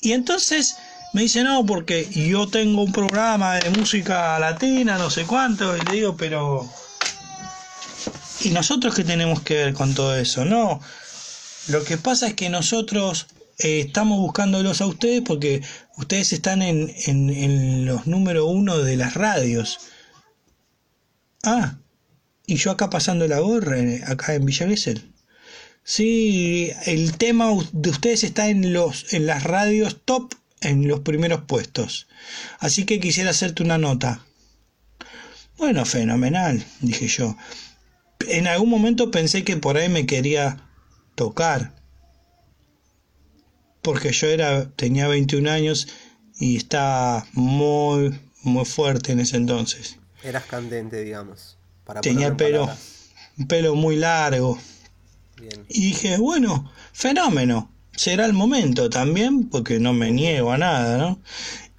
Y 0.00 0.12
entonces 0.12 0.76
me 1.12 1.22
dice, 1.22 1.42
no, 1.42 1.64
porque 1.64 2.08
yo 2.10 2.48
tengo 2.48 2.82
un 2.82 2.92
programa 2.92 3.56
de 3.56 3.70
música 3.70 4.38
latina, 4.38 4.98
no 4.98 5.10
sé 5.10 5.24
cuánto, 5.24 5.76
y 5.76 5.80
le 5.80 5.92
digo, 5.92 6.16
pero... 6.16 6.68
¿Y 8.40 8.50
nosotros 8.50 8.94
qué 8.94 9.04
tenemos 9.04 9.42
que 9.42 9.54
ver 9.54 9.74
con 9.74 9.94
todo 9.94 10.16
eso? 10.16 10.44
No, 10.44 10.80
lo 11.68 11.84
que 11.84 11.98
pasa 11.98 12.28
es 12.28 12.34
que 12.34 12.48
nosotros 12.48 13.26
eh, 13.58 13.80
estamos 13.80 14.18
buscándolos 14.20 14.80
a 14.80 14.86
ustedes 14.86 15.22
porque 15.22 15.62
ustedes 15.96 16.32
están 16.32 16.62
en, 16.62 16.94
en, 17.06 17.84
los 17.84 18.06
número 18.06 18.46
uno 18.46 18.78
de 18.78 18.96
las 18.96 19.14
radios. 19.14 19.80
Ah, 21.42 21.78
y 22.46 22.56
yo 22.56 22.70
acá 22.70 22.88
pasando 22.90 23.26
la 23.26 23.40
gorra, 23.40 23.76
acá 24.06 24.34
en 24.34 24.44
Villa 24.44 24.68
Gesell. 24.68 25.12
Sí, 25.82 26.70
el 26.86 27.16
tema 27.16 27.50
de 27.72 27.90
ustedes 27.90 28.22
está 28.22 28.48
en, 28.48 28.72
los, 28.72 29.12
en 29.12 29.26
las 29.26 29.42
radios 29.42 29.98
top, 30.04 30.34
en 30.60 30.86
los 30.86 31.00
primeros 31.00 31.42
puestos. 31.42 32.06
Así 32.60 32.84
que 32.84 33.00
quisiera 33.00 33.30
hacerte 33.30 33.62
una 33.62 33.78
nota. 33.78 34.24
Bueno, 35.56 35.84
fenomenal, 35.84 36.64
dije 36.80 37.08
yo. 37.08 37.36
En 38.26 38.46
algún 38.46 38.68
momento 38.68 39.10
pensé 39.10 39.44
que 39.44 39.56
por 39.56 39.76
ahí 39.76 39.88
me 39.88 40.06
quería 40.06 40.68
tocar 41.14 41.78
porque 43.88 44.12
yo 44.12 44.26
era 44.26 44.70
tenía 44.72 45.08
21 45.08 45.50
años 45.50 45.88
y 46.38 46.56
estaba 46.56 47.26
muy 47.32 48.20
muy 48.42 48.66
fuerte 48.66 49.12
en 49.12 49.20
ese 49.20 49.38
entonces. 49.38 49.96
Eras 50.22 50.44
candente, 50.44 51.02
digamos. 51.02 51.56
Para 51.84 52.02
tenía 52.02 52.36
pelo 52.36 52.68
pelo 53.48 53.74
muy 53.74 53.96
largo. 53.96 54.58
Y 55.68 55.80
dije, 55.86 56.18
bueno, 56.18 56.70
fenómeno. 56.92 57.70
Será 57.96 58.26
el 58.26 58.34
momento 58.34 58.90
también, 58.90 59.48
porque 59.48 59.80
no 59.80 59.94
me 59.94 60.10
niego 60.10 60.52
a 60.52 60.58
nada, 60.58 60.98
¿no? 60.98 61.20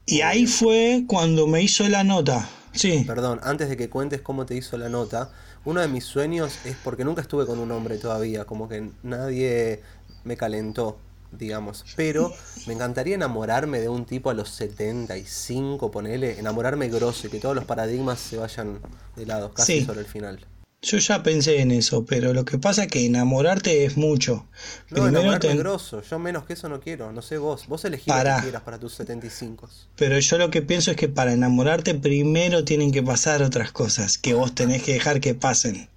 Y 0.07 0.21
ahí 0.21 0.47
fue 0.47 1.03
cuando 1.07 1.45
me 1.45 1.61
hizo 1.61 1.87
la 1.89 2.03
nota. 2.03 2.49
Sí. 2.73 3.03
Perdón, 3.05 3.39
antes 3.43 3.69
de 3.69 3.77
que 3.77 3.89
cuentes 3.89 4.21
cómo 4.21 4.45
te 4.45 4.55
hizo 4.55 4.77
la 4.77 4.89
nota, 4.89 5.31
uno 5.65 5.81
de 5.81 5.87
mis 5.87 6.05
sueños 6.05 6.59
es 6.65 6.75
porque 6.83 7.03
nunca 7.03 7.21
estuve 7.21 7.45
con 7.45 7.59
un 7.59 7.71
hombre 7.71 7.97
todavía, 7.97 8.45
como 8.45 8.69
que 8.69 8.91
nadie 9.03 9.81
me 10.23 10.37
calentó 10.37 10.99
digamos. 11.31 11.85
Pero 11.95 12.33
me 12.67 12.73
encantaría 12.73 13.15
enamorarme 13.15 13.79
de 13.79 13.89
un 13.89 14.05
tipo 14.05 14.29
a 14.29 14.33
los 14.33 14.49
75, 14.49 15.91
ponele, 15.91 16.39
enamorarme 16.39 16.89
grosso 16.89 17.27
y 17.27 17.29
que 17.29 17.39
todos 17.39 17.55
los 17.55 17.65
paradigmas 17.65 18.19
se 18.19 18.37
vayan 18.37 18.79
de 19.15 19.25
lado, 19.25 19.53
casi 19.53 19.85
sobre 19.85 20.01
el 20.01 20.07
final. 20.07 20.39
Yo 20.81 20.97
ya 20.97 21.23
pensé 21.23 21.59
en 21.59 21.71
eso, 21.71 22.05
pero 22.05 22.33
lo 22.33 22.45
que 22.45 22.57
pasa 22.57 22.83
es 22.83 22.87
que 22.89 23.05
enamorarte 23.05 23.83
es 23.83 23.97
mucho. 23.97 24.47
No, 24.89 25.07
enamorarme 25.07 25.55
grosso, 25.57 26.01
yo 26.01 26.19
menos 26.19 26.45
que 26.45 26.53
eso 26.53 26.69
no 26.69 26.79
quiero, 26.79 27.11
no 27.11 27.21
sé 27.21 27.37
vos, 27.37 27.67
vos 27.67 27.83
elegís 27.83 28.07
lo 28.07 28.23
que 28.23 28.41
quieras 28.43 28.61
para 28.61 28.79
tus 28.79 28.93
75. 28.93 29.69
Pero 29.97 30.17
yo 30.19 30.37
lo 30.37 30.49
que 30.49 30.61
pienso 30.61 30.91
es 30.91 30.97
que 30.97 31.09
para 31.09 31.33
enamorarte 31.33 31.95
primero 31.95 32.63
tienen 32.63 32.93
que 32.93 33.03
pasar 33.03 33.43
otras 33.43 33.73
cosas, 33.73 34.17
que 34.17 34.33
vos 34.33 34.55
tenés 34.55 34.81
que 34.83 34.93
dejar 34.93 35.19
que 35.19 35.35
pasen. 35.35 35.89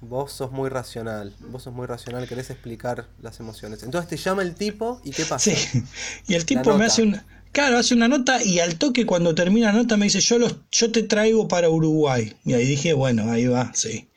Vos 0.00 0.32
sos 0.32 0.52
muy 0.52 0.68
racional, 0.68 1.34
vos 1.40 1.62
sos 1.64 1.72
muy 1.72 1.86
racional, 1.86 2.28
querés 2.28 2.50
explicar 2.50 3.08
las 3.20 3.40
emociones. 3.40 3.82
Entonces 3.82 4.08
te 4.08 4.16
llama 4.16 4.42
el 4.42 4.54
tipo 4.54 5.00
y 5.04 5.12
¿qué 5.12 5.24
pasa? 5.24 5.50
Sí, 5.56 5.82
y 6.28 6.34
el 6.34 6.44
tipo 6.44 6.74
me 6.74 6.84
hace 6.84 7.02
una... 7.02 7.26
Claro, 7.50 7.78
hace 7.78 7.94
una 7.94 8.08
nota 8.08 8.44
y 8.44 8.60
al 8.60 8.76
toque 8.76 9.06
cuando 9.06 9.34
termina 9.34 9.72
la 9.72 9.78
nota 9.78 9.96
me 9.96 10.04
dice, 10.04 10.20
yo, 10.20 10.38
los, 10.38 10.56
yo 10.70 10.92
te 10.92 11.02
traigo 11.02 11.48
para 11.48 11.70
Uruguay. 11.70 12.36
Y 12.44 12.52
ahí 12.52 12.66
dije, 12.66 12.92
bueno, 12.92 13.30
ahí 13.32 13.46
va, 13.46 13.72
sí. 13.74 14.07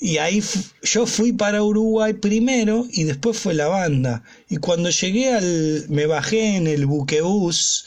Y 0.00 0.18
ahí 0.18 0.42
yo 0.82 1.06
fui 1.06 1.32
para 1.32 1.62
Uruguay 1.62 2.12
primero 2.14 2.84
y 2.90 3.04
después 3.04 3.38
fue 3.38 3.54
la 3.54 3.68
banda. 3.68 4.22
Y 4.48 4.58
cuando 4.58 4.90
llegué 4.90 5.32
al... 5.32 5.86
me 5.88 6.06
bajé 6.06 6.56
en 6.56 6.66
el 6.66 6.86
buquebús 6.86 7.86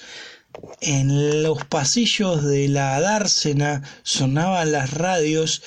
en 0.82 1.44
los 1.44 1.66
pasillos 1.66 2.44
de 2.44 2.68
la 2.68 3.00
dársena 3.00 3.84
sonaban 4.04 4.72
las 4.72 4.94
radios, 4.94 5.62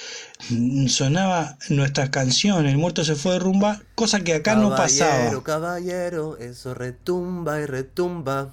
sonaba 0.89 1.59
nuestras 1.69 2.11
canciones, 2.11 2.73
el 2.73 2.79
muerto 2.79 3.05
se 3.05 3.15
fue 3.15 3.35
de 3.35 3.39
rumba, 3.41 3.83
cosa 3.95 4.21
que 4.21 4.35
acá 4.35 4.55
no 4.55 4.71
pasaba. 4.71 5.43
Caballero, 5.43 6.37
eso 6.39 6.75
retumba 6.75 7.61
y 7.61 7.67
retumba. 7.67 8.51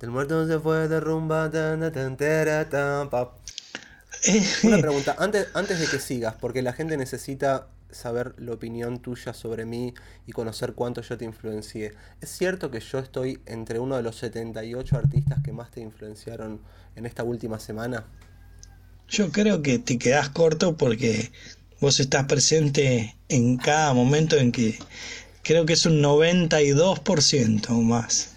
El 0.00 0.10
muerto 0.10 0.46
se 0.46 0.58
fue 0.58 0.88
de 0.88 1.00
rumba. 1.00 1.50
Una 4.62 4.78
pregunta, 4.78 5.16
antes, 5.18 5.48
antes 5.54 5.78
de 5.78 5.86
que 5.86 5.98
sigas, 5.98 6.34
porque 6.34 6.62
la 6.62 6.72
gente 6.72 6.96
necesita 6.96 7.68
saber 7.90 8.34
la 8.38 8.52
opinión 8.52 9.00
tuya 9.00 9.32
sobre 9.32 9.64
mí 9.64 9.94
y 10.26 10.32
conocer 10.32 10.74
cuánto 10.74 11.02
yo 11.02 11.16
te 11.16 11.24
influencié. 11.24 11.92
¿Es 12.20 12.30
cierto 12.30 12.70
que 12.70 12.80
yo 12.80 12.98
estoy 12.98 13.40
entre 13.46 13.78
uno 13.78 13.96
de 13.96 14.02
los 14.02 14.16
78 14.16 14.96
artistas 14.96 15.38
que 15.42 15.52
más 15.52 15.70
te 15.70 15.80
influenciaron 15.80 16.60
en 16.94 17.06
esta 17.06 17.22
última 17.22 17.58
semana? 17.58 18.04
Yo 19.08 19.30
creo 19.30 19.62
que 19.62 19.78
te 19.78 19.98
quedas 19.98 20.28
corto 20.30 20.76
porque 20.76 21.30
vos 21.80 22.00
estás 22.00 22.24
presente 22.24 23.16
en 23.28 23.56
cada 23.56 23.94
momento 23.94 24.36
en 24.36 24.50
que 24.50 24.78
creo 25.42 25.64
que 25.64 25.74
es 25.74 25.86
un 25.86 26.02
92% 26.02 27.70
o 27.70 27.80
más. 27.80 28.35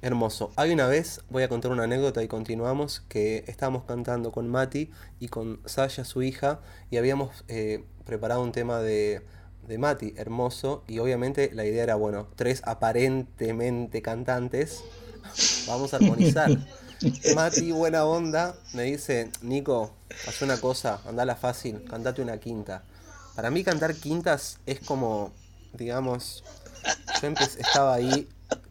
Hermoso. 0.00 0.52
Hay 0.54 0.72
una 0.72 0.86
vez, 0.86 1.22
voy 1.28 1.42
a 1.42 1.48
contar 1.48 1.72
una 1.72 1.82
anécdota 1.82 2.22
y 2.22 2.28
continuamos, 2.28 3.02
que 3.08 3.42
estábamos 3.48 3.82
cantando 3.82 4.30
con 4.30 4.48
Mati 4.48 4.92
y 5.18 5.26
con 5.26 5.60
Sasha, 5.64 6.04
su 6.04 6.22
hija, 6.22 6.60
y 6.88 6.98
habíamos 6.98 7.44
eh, 7.48 7.84
preparado 8.04 8.42
un 8.44 8.52
tema 8.52 8.78
de, 8.78 9.22
de 9.66 9.76
Mati, 9.76 10.14
hermoso, 10.16 10.84
y 10.86 11.00
obviamente 11.00 11.50
la 11.52 11.64
idea 11.64 11.82
era, 11.82 11.96
bueno, 11.96 12.28
tres 12.36 12.62
aparentemente 12.64 14.00
cantantes, 14.00 14.84
vamos 15.66 15.92
a 15.92 15.96
armonizar. 15.96 16.56
Mati, 17.34 17.72
buena 17.72 18.04
onda, 18.04 18.54
me 18.74 18.84
dice, 18.84 19.32
Nico, 19.42 19.96
haz 20.28 20.42
una 20.42 20.60
cosa, 20.60 21.00
andala 21.08 21.34
fácil, 21.34 21.84
cantate 21.90 22.22
una 22.22 22.38
quinta. 22.38 22.84
Para 23.34 23.50
mí 23.50 23.64
cantar 23.64 23.96
quintas 23.96 24.60
es 24.64 24.78
como, 24.78 25.32
digamos, 25.72 26.44
yo 27.20 27.28
estaba 27.58 27.94
ahí 27.94 28.28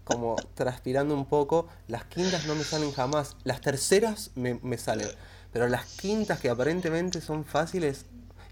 como 0.08 0.38
transpirando 0.56 1.13
un 1.13 1.26
poco. 1.26 1.67
Las 1.88 2.06
quintas 2.06 2.46
no 2.46 2.56
me 2.56 2.63
salen 2.63 2.93
jamás. 2.93 3.36
Las 3.43 3.62
terceras 3.62 4.32
me, 4.36 4.78
salen. 4.78 5.10
Pero 5.52 5.67
las 5.67 5.86
quintas 5.86 6.39
que 6.39 6.50
aparentemente 6.50 7.20
son 7.20 7.43
fáciles 7.43 8.06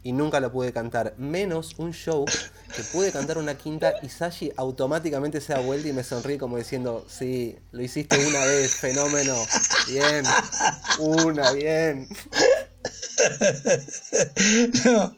y 0.03 0.11
nunca 0.11 0.39
la 0.39 0.51
pude 0.51 0.73
cantar. 0.73 1.15
Menos 1.17 1.75
un 1.77 1.93
show 1.93 2.25
que 2.75 2.83
pude 2.91 3.11
cantar 3.11 3.37
una 3.37 3.57
quinta 3.57 3.93
y 4.03 4.09
Sashi 4.09 4.51
automáticamente 4.57 5.39
se 5.39 5.53
da 5.53 5.59
vuelta 5.59 5.87
y 5.87 5.93
me 5.93 6.03
sonríe 6.03 6.37
como 6.37 6.57
diciendo, 6.57 7.05
sí, 7.09 7.57
lo 7.71 7.81
hiciste 7.81 8.17
una 8.27 8.43
vez, 8.45 8.75
fenómeno. 8.75 9.35
Bien, 9.87 10.25
una, 10.99 11.51
bien. 11.51 12.07
No, 14.83 15.15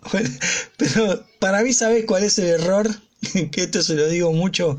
pero 0.78 1.26
para 1.40 1.64
mí, 1.64 1.74
¿sabes 1.74 2.06
cuál 2.06 2.24
es 2.24 2.38
el 2.40 2.48
error? 2.62 2.88
Que 3.52 3.64
esto 3.64 3.82
se 3.82 3.96
lo 3.96 4.08
digo 4.08 4.32
mucho 4.32 4.78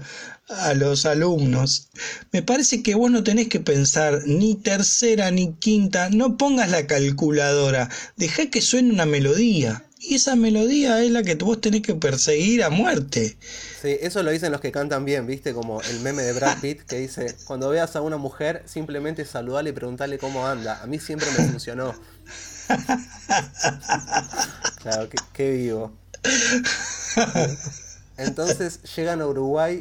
a 0.48 0.74
los 0.74 1.06
alumnos. 1.06 1.88
Me 2.32 2.42
parece 2.42 2.82
que 2.82 2.94
vos 2.94 3.10
no 3.10 3.22
tenés 3.22 3.48
que 3.48 3.60
pensar 3.60 4.22
ni 4.26 4.54
tercera 4.54 5.30
ni 5.30 5.52
quinta, 5.54 6.10
no 6.10 6.36
pongas 6.36 6.70
la 6.70 6.86
calculadora, 6.86 7.88
dejá 8.16 8.50
que 8.50 8.60
suene 8.60 8.92
una 8.92 9.06
melodía. 9.06 9.84
Y 10.00 10.14
esa 10.14 10.36
melodía 10.36 11.02
es 11.02 11.10
la 11.10 11.24
que 11.24 11.34
vos 11.34 11.60
tenés 11.60 11.82
que 11.82 11.94
perseguir 11.94 12.62
a 12.62 12.70
muerte. 12.70 13.36
Sí, 13.82 13.96
eso 14.00 14.22
lo 14.22 14.30
dicen 14.30 14.52
los 14.52 14.60
que 14.60 14.70
cantan 14.70 15.04
bien, 15.04 15.26
¿viste? 15.26 15.52
Como 15.52 15.82
el 15.82 16.00
meme 16.00 16.22
de 16.22 16.32
Brad 16.34 16.60
Pitt 16.60 16.82
que 16.82 16.98
dice, 16.98 17.34
cuando 17.46 17.68
veas 17.68 17.96
a 17.96 18.00
una 18.00 18.16
mujer, 18.16 18.62
simplemente 18.64 19.24
saludale 19.24 19.70
y 19.70 19.72
preguntarle 19.72 20.18
cómo 20.18 20.46
anda. 20.46 20.80
A 20.82 20.86
mí 20.86 21.00
siempre 21.00 21.28
me 21.36 21.48
funcionó. 21.48 21.96
claro, 24.82 25.08
qué 25.32 25.50
vivo. 25.50 25.92
Entonces 28.18 28.82
llegan 28.96 29.20
a 29.22 29.26
Uruguay. 29.26 29.80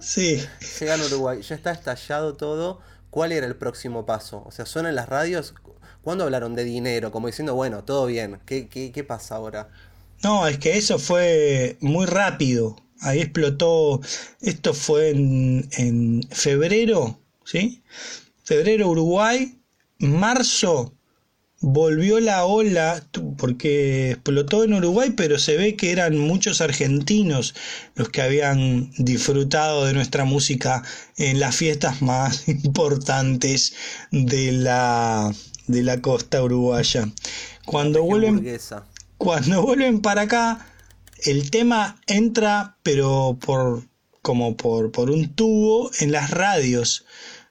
sí. 0.00 0.42
Llegan 0.78 1.00
a 1.00 1.06
Uruguay. 1.06 1.42
Ya 1.42 1.54
está 1.54 1.72
estallado 1.72 2.36
todo. 2.36 2.80
¿Cuál 3.10 3.32
era 3.32 3.46
el 3.46 3.56
próximo 3.56 4.06
paso? 4.06 4.42
O 4.46 4.52
sea, 4.52 4.64
suenan 4.66 4.94
las 4.94 5.08
radios. 5.08 5.54
¿Cuándo 6.02 6.24
hablaron 6.24 6.54
de 6.54 6.64
dinero? 6.64 7.10
Como 7.10 7.26
diciendo, 7.26 7.54
bueno, 7.54 7.84
todo 7.84 8.06
bien. 8.06 8.40
¿Qué, 8.46 8.68
qué, 8.68 9.04
pasa 9.04 9.36
ahora? 9.36 9.68
No, 10.22 10.46
es 10.46 10.58
que 10.58 10.76
eso 10.78 10.98
fue 10.98 11.76
muy 11.80 12.06
rápido. 12.06 12.76
Ahí 13.00 13.20
explotó. 13.20 14.00
Esto 14.40 14.72
fue 14.72 15.10
en, 15.10 15.68
en 15.72 16.22
febrero, 16.30 17.20
¿sí? 17.44 17.82
Febrero 18.44 18.88
Uruguay. 18.88 19.60
Marzo 19.98 20.94
volvió 21.60 22.20
la 22.20 22.44
ola 22.44 23.04
porque 23.36 24.12
explotó 24.12 24.64
en 24.64 24.74
Uruguay, 24.74 25.12
pero 25.16 25.38
se 25.38 25.56
ve 25.56 25.76
que 25.76 25.92
eran 25.92 26.18
muchos 26.18 26.60
argentinos 26.60 27.54
los 27.94 28.08
que 28.08 28.22
habían 28.22 28.90
disfrutado 28.96 29.84
de 29.84 29.92
nuestra 29.92 30.24
música 30.24 30.82
en 31.16 31.38
las 31.38 31.54
fiestas 31.54 32.00
más 32.02 32.48
importantes 32.48 33.74
de 34.10 34.52
la, 34.52 35.32
de 35.66 35.82
la 35.82 36.00
costa 36.00 36.42
uruguaya. 36.42 37.08
Cuando 37.66 38.02
vuelven, 38.02 38.58
cuando 39.18 39.62
vuelven 39.62 40.00
para 40.00 40.22
acá, 40.22 40.66
el 41.24 41.50
tema 41.50 42.00
entra, 42.06 42.78
pero 42.82 43.38
por 43.40 43.84
como 44.22 44.56
por, 44.56 44.92
por 44.92 45.10
un 45.10 45.34
tubo 45.34 45.90
en 45.98 46.12
las 46.12 46.30
radios, 46.30 47.06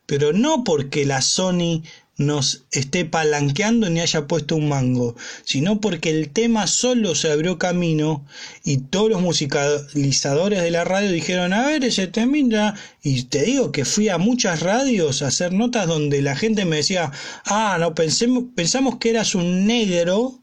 pero 0.06 0.34
no 0.34 0.63
porque 0.63 1.06
la 1.06 1.22
Sony 1.22 1.84
nos 2.19 2.65
esté 2.71 3.05
palanqueando 3.05 3.89
ni 3.89 4.01
haya 4.01 4.27
puesto 4.27 4.58
un 4.58 4.67
mango, 4.67 5.15
sino 5.45 5.79
porque 5.79 6.10
el 6.10 6.29
tema 6.29 6.67
solo 6.67 7.15
se 7.15 7.32
abrió 7.32 7.58
camino 7.58 8.25
y 8.63 8.77
todos 8.77 9.10
los 9.10 9.21
musicalizadores 9.21 10.62
de 10.62 10.69
la 10.69 10.84
radio 10.84 11.12
dijeron, 11.12 11.53
a 11.53 11.65
ver 11.65 11.86
ese 11.86 12.08
temita, 12.08 12.75
y 13.01 13.23
te 13.23 13.43
digo 13.43 13.71
que 13.71 13.86
fui 13.86 14.10
a 14.10 14.17
muchas 14.17 14.60
radios 14.60 15.21
a 15.21 15.27
hacer 15.27 15.53
notas 15.53 15.88
donde 15.88 16.21
la 16.21 16.36
gente 16.36 16.65
me 16.65 16.75
decía, 16.75 17.12
ah, 17.45 17.77
no, 17.79 17.95
pensemos, 17.95 18.43
pensamos 18.53 18.97
que 18.97 19.12
eras 19.12 19.34
un 19.34 19.65
negro 19.65 20.41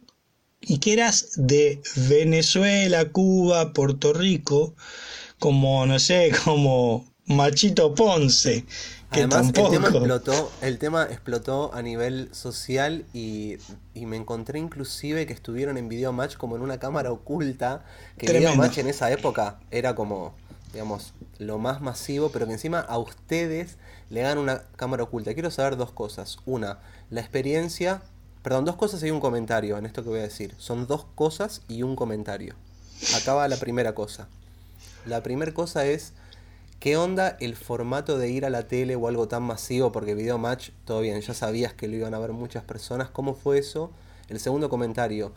y 0.63 0.79
que 0.79 0.95
eras 0.95 1.33
de 1.37 1.83
Venezuela, 2.09 3.11
Cuba, 3.11 3.75
Puerto 3.75 4.15
Rico, 4.15 4.75
como, 5.39 5.85
no 5.85 5.99
sé, 5.99 6.33
como 6.45 7.05
Machito 7.27 7.95
Ponce. 7.95 8.65
Además, 9.11 9.47
el 9.47 9.53
tema 9.53 9.89
explotó, 9.89 10.53
el 10.61 10.79
tema 10.79 11.03
explotó 11.05 11.75
a 11.75 11.83
nivel 11.83 12.29
social 12.33 13.05
y, 13.15 13.59
me 13.95 14.17
encontré 14.17 14.59
inclusive 14.59 15.27
que 15.27 15.33
estuvieron 15.33 15.79
en 15.79 15.89
Video 15.89 16.13
Match 16.13 16.37
como 16.37 16.57
en 16.57 16.63
una 16.63 16.79
cámara 16.79 17.13
oculta, 17.13 17.85
que 18.19 18.33
Video 18.33 18.55
Match 18.57 18.79
en 18.79 18.89
esa 18.89 19.11
época 19.11 19.59
era 19.71 19.95
como, 19.95 20.35
digamos, 20.73 21.13
lo 21.39 21.59
más 21.59 21.81
masivo, 21.81 22.31
pero 22.31 22.47
que 22.47 22.53
encima 22.53 22.81
a 22.81 22.99
ustedes 22.99 23.77
le 24.11 24.23
dan 24.23 24.39
una 24.39 24.63
cámara 24.77 25.05
oculta. 25.05 25.35
Quiero 25.35 25.51
saber 25.51 25.77
dos 25.77 25.93
cosas. 25.93 26.39
Una, 26.45 26.79
la 27.11 27.21
experiencia, 27.21 28.03
perdón, 28.43 28.65
dos 28.65 28.77
cosas 28.77 29.03
y 29.03 29.11
un 29.11 29.21
comentario 29.21 29.79
en 29.79 29.87
esto 29.87 30.03
que 30.03 30.11
voy 30.11 30.21
a 30.21 30.23
decir. 30.23 30.55
Son 30.59 30.87
dos 30.87 31.07
cosas 31.15 31.63
y 31.69 31.83
un 31.83 31.97
comentario. 31.97 32.55
Acaba 33.17 33.47
la 33.49 33.57
primera 33.57 33.95
cosa. 33.95 34.29
La 35.05 35.23
primera 35.23 35.53
cosa 35.53 35.87
es 35.87 36.13
¿Qué 36.81 36.97
onda 36.99 37.37
el 37.41 37.57
formato 37.57 38.19
de 38.19 38.31
ir 38.31 38.45
a 38.45 38.51
la 38.51 38.69
tele 38.69 38.97
o 38.97 39.09
algo 39.09 39.29
tan 39.29 39.43
masivo? 39.43 39.93
Porque 39.93 40.15
Video 40.15 40.37
Match, 40.37 40.71
todo 40.85 41.01
bien, 41.01 41.21
ya 41.21 41.33
sabías 41.33 41.73
que 41.73 41.89
lo 41.89 41.97
iban 41.97 42.13
a 42.13 42.19
ver 42.19 42.33
muchas 42.33 42.65
personas. 42.65 43.09
¿Cómo 43.09 43.35
fue 43.35 43.59
eso? 43.59 43.91
El 44.29 44.41
segundo 44.41 44.69
comentario. 44.69 45.33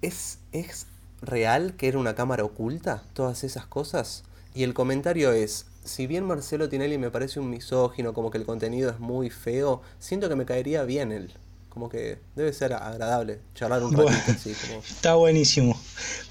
¿Es, 0.00 0.38
¿Es 0.52 0.86
real 1.20 1.74
que 1.76 1.88
era 1.88 1.98
una 1.98 2.14
cámara 2.14 2.44
oculta? 2.44 3.02
Todas 3.12 3.44
esas 3.44 3.66
cosas. 3.66 4.24
Y 4.54 4.62
el 4.62 4.72
comentario 4.72 5.32
es, 5.32 5.66
si 5.84 6.06
bien 6.06 6.24
Marcelo 6.24 6.70
Tinelli 6.70 6.96
me 6.96 7.10
parece 7.10 7.40
un 7.40 7.50
misógino, 7.50 8.14
como 8.14 8.30
que 8.30 8.38
el 8.38 8.46
contenido 8.46 8.90
es 8.90 8.98
muy 8.98 9.28
feo, 9.28 9.82
siento 9.98 10.30
que 10.30 10.36
me 10.36 10.46
caería 10.46 10.82
bien 10.84 11.12
él. 11.12 11.30
Como 11.68 11.90
que 11.90 12.18
debe 12.34 12.54
ser 12.54 12.72
agradable 12.72 13.40
charlar 13.54 13.84
un 13.84 13.92
ratito 13.92 14.32
así. 14.32 14.52
Está 14.88 15.14
buenísimo. 15.14 15.78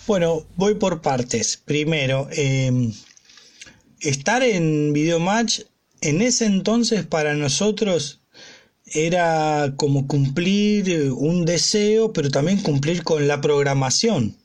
Bueno, 0.07 0.43
voy 0.55 0.73
por 0.73 1.01
partes. 1.01 1.55
Primero, 1.63 2.27
eh, 2.31 2.91
estar 4.01 4.43
en 4.43 4.93
Videomatch 4.93 5.61
en 6.01 6.21
ese 6.21 6.45
entonces 6.45 7.05
para 7.05 7.33
nosotros 7.33 8.21
era 8.85 9.73
como 9.75 10.07
cumplir 10.07 11.11
un 11.11 11.45
deseo, 11.45 12.13
pero 12.13 12.29
también 12.29 12.61
cumplir 12.61 13.03
con 13.03 13.27
la 13.27 13.41
programación. 13.41 14.37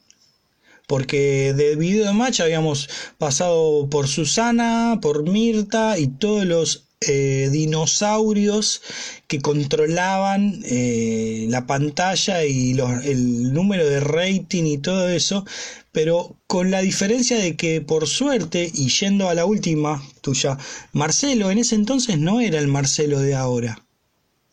Porque 0.89 1.55
de 1.55 1.77
Videomatch 1.77 2.41
habíamos 2.41 2.89
pasado 3.19 3.89
por 3.89 4.09
Susana, 4.09 4.99
por 5.01 5.29
Mirta 5.29 5.99
y 5.99 6.09
todos 6.09 6.45
los 6.45 6.89
eh, 7.07 7.49
dinosaurios 7.51 8.83
que 9.27 9.41
controlaban 9.41 10.63
eh, 10.65 11.47
la 11.49 11.67
pantalla 11.67 12.45
y 12.45 12.77
el 13.05 13.53
número 13.53 13.89
de 13.89 14.01
rating 14.01 14.65
y 14.65 14.79
todo 14.79 15.09
eso, 15.09 15.45
pero 15.93 16.37
con 16.47 16.71
la 16.71 16.81
diferencia 16.81 17.37
de 17.39 17.57
que 17.57 17.81
por 17.81 18.07
suerte, 18.07 18.71
y 18.73 18.89
yendo 18.89 19.29
a 19.29 19.35
la 19.35 19.45
última 19.45 20.03
tuya, 20.21 20.59
Marcelo 20.93 21.51
en 21.51 21.59
ese 21.59 21.75
entonces 21.75 22.19
no 22.19 22.41
era 22.41 22.59
el 22.59 22.69
Marcelo 22.69 23.21
de 23.21 23.35
ahora. 23.35 23.85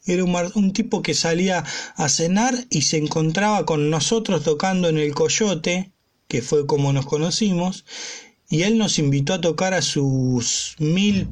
Era 0.06 0.24
un, 0.24 0.36
un, 0.56 0.74
tipo 0.74 1.02
que 1.02 1.14
salía 1.14 1.64
a 1.96 2.10
cenar 2.10 2.56
y 2.70 2.82
se 2.84 2.98
encontraba 2.98 3.66
con 3.66 3.90
nosotros 3.90 4.44
tocando 4.44 4.90
en 4.90 4.98
el 4.98 5.14
Coyote, 5.14 5.92
que 6.28 6.42
fue 6.42 6.66
como 6.66 6.94
nos 6.94 7.06
conocimos, 7.06 7.86
y 8.50 8.64
él 8.64 8.78
nos 8.78 8.98
invitó 8.98 9.34
a 9.34 9.42
tocar 9.42 9.74
a 9.74 9.82
sus 9.82 10.76
mil 10.80 11.28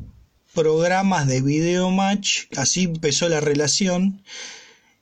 programas 0.57 1.27
de 1.27 1.39
video 1.39 1.91
match, 1.91 2.45
así 2.55 2.85
empezó 2.85 3.29
la 3.29 3.39
relación, 3.39 4.23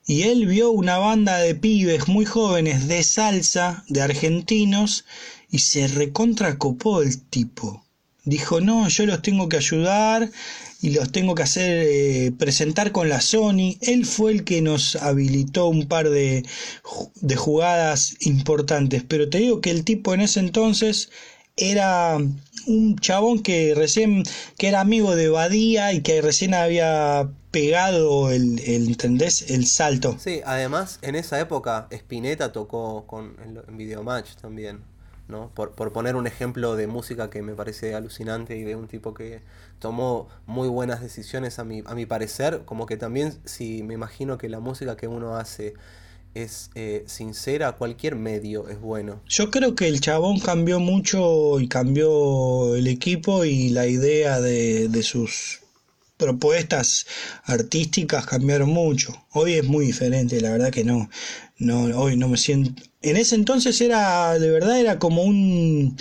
y 0.06 0.24
él 0.24 0.48
vio 0.48 0.70
una 0.70 0.98
banda 0.98 1.38
de 1.38 1.56
pibes 1.56 2.10
muy 2.10 2.26
jóvenes 2.26 2.90
de 2.90 3.02
salsa, 3.04 3.86
de 3.88 4.02
argentinos, 4.02 5.06
y 5.50 5.60
se 5.60 5.88
recontracopó 5.88 7.02
el 7.02 7.22
tipo. 7.22 7.86
Dijo, 8.26 8.60
no, 8.60 8.90
yo 8.90 9.06
los 9.06 9.22
tengo 9.22 9.48
que 9.48 9.56
ayudar 9.56 10.30
y 10.82 10.90
los 10.90 11.14
tengo 11.14 11.36
que 11.36 11.44
hacer 11.44 11.88
eh, 11.88 12.34
presentar 12.38 12.92
con 12.92 13.08
la 13.08 13.22
Sony. 13.22 13.78
Él 13.80 14.06
fue 14.06 14.34
el 14.34 14.44
que 14.44 14.62
nos 14.62 14.98
habilitó 14.98 15.68
un 15.68 15.88
par 15.88 16.10
de, 16.10 16.44
de 17.22 17.36
jugadas 17.38 18.18
importantes. 18.20 19.04
Pero 19.08 19.30
te 19.30 19.38
digo 19.38 19.62
que 19.62 19.72
el 19.72 19.86
tipo 19.86 20.14
en 20.14 20.22
ese 20.22 20.42
entonces 20.42 21.12
era 21.58 22.18
un 22.68 22.96
chabón 22.98 23.42
que 23.42 23.74
recién, 23.76 24.24
que 24.58 24.68
era 24.68 24.82
amigo 24.82 25.16
de 25.16 25.30
Badía 25.30 25.94
y 25.94 26.02
que 26.02 26.22
recién 26.22 26.54
había 26.54 27.30
pegado 27.52 28.32
el, 28.32 28.60
el 28.60 28.88
¿entendés? 28.88 29.50
El 29.50 29.66
salto. 29.66 30.18
Sí, 30.20 30.42
además 30.46 31.00
en 31.02 31.16
esa 31.16 31.40
época 31.40 31.88
Spinetta 31.92 32.52
tocó 32.52 33.06
con, 33.08 33.38
en, 33.44 33.62
en 33.68 33.78
Videomatch 33.78 34.36
también. 34.36 34.84
¿no? 35.28 35.50
Por, 35.56 35.72
por, 35.72 35.92
poner 35.92 36.16
un 36.16 36.28
ejemplo 36.28 36.76
de 36.76 36.86
música 36.86 37.32
que 37.32 37.42
me 37.42 37.56
parece 37.56 37.96
alucinante 37.96 38.58
y 38.58 38.64
de 38.64 38.76
un 38.76 38.88
tipo 38.88 39.16
que 39.16 39.42
tomó 39.80 40.30
muy 40.46 40.68
buenas 40.68 41.02
decisiones 41.02 41.58
a 41.58 41.64
mi, 41.64 41.82
a 41.86 41.96
mi 41.96 42.06
parecer, 42.06 42.62
como 42.66 42.86
que 42.86 42.96
también 42.96 43.34
si 43.44 43.82
me 43.82 43.96
imagino 43.96 44.38
que 44.38 44.50
la 44.50 44.60
música 44.60 44.96
que 44.96 45.08
uno 45.08 45.36
hace 45.36 45.74
es 46.36 46.70
eh, 46.76 47.04
sincera, 47.08 47.72
cualquier 47.72 48.16
medio 48.16 48.70
es 48.70 48.80
bueno. 48.80 49.22
Yo 49.28 49.50
creo 49.50 49.74
que 49.74 49.88
el 49.88 50.02
chabón 50.02 50.40
cambió 50.40 50.80
mucho 50.80 51.60
y 51.60 51.68
cambió 51.68 52.76
el 52.76 52.88
equipo 52.88 53.46
y 53.46 53.70
la 53.70 53.88
idea 53.88 54.40
de, 54.40 54.90
de 54.90 55.04
sus 55.04 55.62
propuestas 56.18 57.06
artísticas 57.44 58.26
cambiaron 58.26 58.70
mucho. 58.70 59.26
Hoy 59.32 59.54
es 59.54 59.66
muy 59.66 59.88
diferente, 59.88 60.40
la 60.42 60.52
verdad 60.52 60.72
que 60.72 60.84
no. 60.84 61.10
No, 61.58 61.84
hoy 61.98 62.18
no 62.18 62.28
me 62.28 62.38
siento. 62.38 62.82
En 63.02 63.16
ese 63.16 63.36
entonces 63.36 63.80
era, 63.80 64.38
de 64.38 64.52
verdad, 64.52 64.80
era 64.80 65.00
como 65.00 65.24
un, 65.24 65.96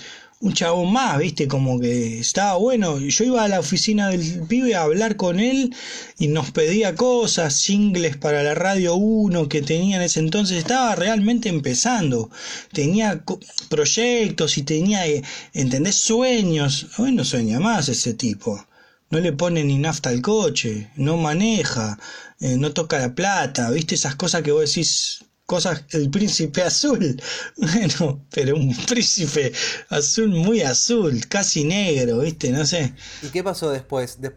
un 0.45 0.53
chabón 0.53 0.93
más, 0.93 1.19
¿viste? 1.19 1.49
Como 1.49 1.81
que 1.81 2.21
estaba 2.21 2.57
bueno. 2.57 2.99
Yo 2.99 3.25
iba 3.25 3.43
a 3.43 3.49
la 3.49 3.61
oficina 3.61 4.11
del 4.11 4.43
pibe 4.47 4.75
a 4.75 4.83
hablar 4.83 5.17
con 5.17 5.41
él 5.41 5.75
y 6.19 6.29
nos 6.29 6.51
pedía 6.51 6.95
cosas, 6.95 7.55
singles 7.55 8.19
para 8.19 8.43
la 8.43 8.55
Radio 8.55 8.95
1 8.95 9.49
que 9.49 9.63
tenía 9.63 9.97
en 9.97 10.03
ese 10.03 10.21
entonces. 10.21 10.59
Estaba 10.59 10.95
realmente 10.97 11.49
empezando. 11.49 12.31
Tenía 12.73 13.25
proyectos 13.71 14.59
y 14.59 14.63
tenía, 14.65 15.07
eh, 15.07 15.23
¿entendés? 15.55 15.95
Sueños. 15.97 16.89
Hoy 16.99 17.13
no 17.13 17.25
sueña 17.25 17.59
más 17.59 17.89
ese 17.89 18.13
tipo 18.13 18.67
no 19.11 19.21
le 19.21 19.33
pone 19.33 19.63
ni 19.63 19.79
nafta 19.79 20.11
al 20.11 20.21
coche, 20.23 20.91
no 20.97 21.17
maneja, 21.17 21.99
eh, 22.41 22.57
no 22.57 22.73
toca 22.73 22.99
la 22.99 23.15
plata, 23.15 23.71
¿viste? 23.71 23.95
Esas 23.95 24.17
cosas 24.17 24.43
que 24.43 24.51
vos 24.51 24.67
decís, 24.69 25.25
cosas, 25.47 25.85
el 25.91 26.11
príncipe 26.11 26.63
azul, 26.63 27.21
bueno, 27.57 28.25
pero 28.31 28.57
un 28.57 28.75
príncipe 28.87 29.53
azul 29.89 30.29
muy 30.29 30.63
azul, 30.63 31.27
casi 31.29 31.65
negro, 31.65 32.19
¿viste? 32.19 32.51
No 32.51 32.65
sé. 32.65 32.95
¿Y 33.23 33.29
qué 33.29 33.43
pasó 33.45 33.71
después? 33.71 34.21
De, 34.21 34.35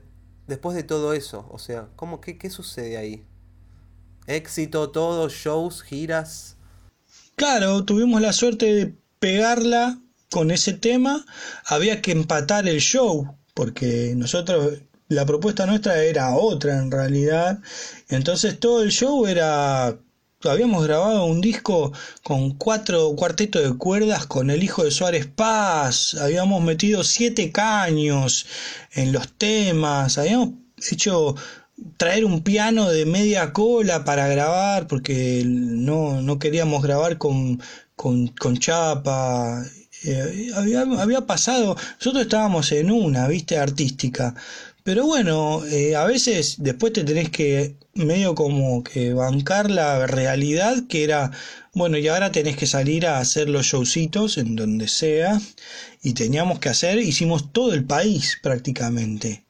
después 0.47 0.75
de 0.75 0.83
todo 0.83 1.13
eso, 1.13 1.47
o 1.49 1.59
sea, 1.59 1.89
¿cómo, 1.95 2.21
qué, 2.21 2.37
qué 2.37 2.49
sucede 2.49 2.97
ahí? 2.97 3.25
Éxito, 4.25 4.89
todo, 4.91 5.29
shows, 5.29 5.81
giras. 5.81 6.57
Claro, 7.35 7.85
tuvimos 7.85 8.21
la 8.21 8.33
suerte 8.33 8.73
de 8.73 8.95
pegarla 9.19 10.01
con 10.29 10.51
ese 10.51 10.73
tema, 10.73 11.25
había 11.65 12.01
que 12.01 12.11
empatar 12.11 12.67
el 12.67 12.81
show, 12.81 13.37
porque 13.53 14.13
nosotros, 14.17 14.79
la 15.07 15.25
propuesta 15.25 15.65
nuestra 15.65 16.03
era 16.03 16.35
otra 16.35 16.77
en 16.77 16.91
realidad, 16.91 17.59
entonces 18.09 18.59
todo 18.59 18.83
el 18.83 18.91
show 18.91 19.25
era 19.25 19.97
habíamos 20.43 20.85
grabado 20.85 21.25
un 21.25 21.41
disco 21.41 21.93
con 22.23 22.51
cuatro 22.51 23.15
cuartetos 23.15 23.63
de 23.63 23.77
cuerdas 23.77 24.27
con 24.27 24.51
el 24.51 24.63
hijo 24.63 24.83
de 24.83 24.91
Suárez 24.91 25.25
Paz, 25.25 26.15
habíamos 26.15 26.61
metido 26.63 27.03
siete 27.03 27.51
caños 27.51 28.45
en 28.93 29.11
los 29.13 29.31
temas, 29.33 30.17
habíamos 30.17 30.51
hecho 30.91 31.35
traer 31.97 32.25
un 32.25 32.43
piano 32.43 32.89
de 32.89 33.05
media 33.05 33.51
cola 33.51 34.03
para 34.03 34.27
grabar 34.27 34.87
porque 34.87 35.43
no, 35.45 36.21
no 36.21 36.39
queríamos 36.39 36.83
grabar 36.83 37.17
con, 37.17 37.59
con, 37.95 38.57
chapa. 38.59 39.63
Eh, 40.03 40.51
había, 40.55 40.81
había, 40.81 41.25
pasado, 41.25 41.75
nosotros 41.97 42.23
estábamos 42.23 42.71
en 42.71 42.91
una, 42.91 43.27
viste, 43.27 43.57
artística, 43.57 44.35
pero 44.87 45.05
bueno, 45.05 45.65
eh, 45.65 45.97
a 45.97 46.05
veces 46.05 46.55
después 46.59 46.93
te 46.93 47.03
tenés 47.03 47.29
que 47.29 47.75
medio 47.93 48.35
como 48.35 48.85
que 48.85 49.11
bancar 49.11 49.69
la 49.69 50.07
realidad 50.07 50.87
que 50.87 51.03
era, 51.03 51.29
bueno, 51.73 51.97
y 51.97 52.07
ahora 52.07 52.31
tenés 52.31 52.55
que 52.55 52.67
salir 52.67 53.05
a 53.05 53.19
hacer 53.19 53.49
los 53.49 53.65
showcitos 53.65 54.37
en 54.37 54.55
donde 54.55 54.87
sea, 54.87 55.41
y 56.01 56.13
teníamos 56.13 56.59
que 56.59 56.69
hacer, 56.69 56.99
hicimos 56.99 57.51
todo 57.51 57.73
el 57.73 57.83
país 57.83 58.39
prácticamente 58.41 59.45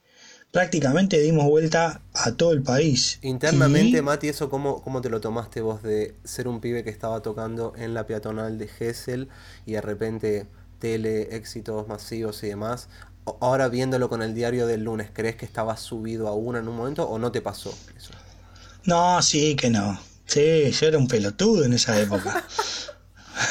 prácticamente 0.50 1.20
dimos 1.20 1.44
vuelta 1.44 2.00
a 2.14 2.32
todo 2.32 2.52
el 2.52 2.62
país. 2.62 3.18
Internamente, 3.22 4.02
Mati, 4.02 4.28
¿eso 4.28 4.48
cómo, 4.48 4.82
cómo 4.82 5.02
te 5.02 5.10
lo 5.10 5.20
tomaste 5.20 5.60
vos 5.60 5.82
de 5.82 6.16
ser 6.24 6.48
un 6.48 6.60
pibe 6.60 6.82
que 6.82 6.90
estaba 6.90 7.20
tocando 7.20 7.74
en 7.76 7.94
la 7.94 8.06
peatonal 8.06 8.58
de 8.58 8.66
Gessel 8.66 9.28
y 9.66 9.72
de 9.72 9.82
repente 9.82 10.46
tele, 10.80 11.36
éxitos 11.36 11.86
masivos 11.86 12.42
y 12.42 12.48
demás? 12.48 12.88
Ahora 13.40 13.68
viéndolo 13.68 14.08
con 14.08 14.22
el 14.22 14.34
diario 14.34 14.66
del 14.66 14.84
lunes, 14.84 15.10
¿crees 15.12 15.36
que 15.36 15.44
estabas 15.44 15.80
subido 15.80 16.28
a 16.28 16.34
una 16.34 16.60
en 16.60 16.68
un 16.68 16.76
momento 16.76 17.04
o 17.04 17.18
no 17.18 17.30
te 17.30 17.42
pasó 17.42 17.74
eso? 17.96 18.10
No, 18.84 19.20
sí 19.22 19.56
que 19.56 19.70
no. 19.70 20.00
Sí, 20.26 20.70
yo 20.70 20.86
era 20.86 20.98
un 20.98 21.08
pelotudo 21.08 21.64
en 21.64 21.72
esa 21.72 21.98
época. 22.00 22.44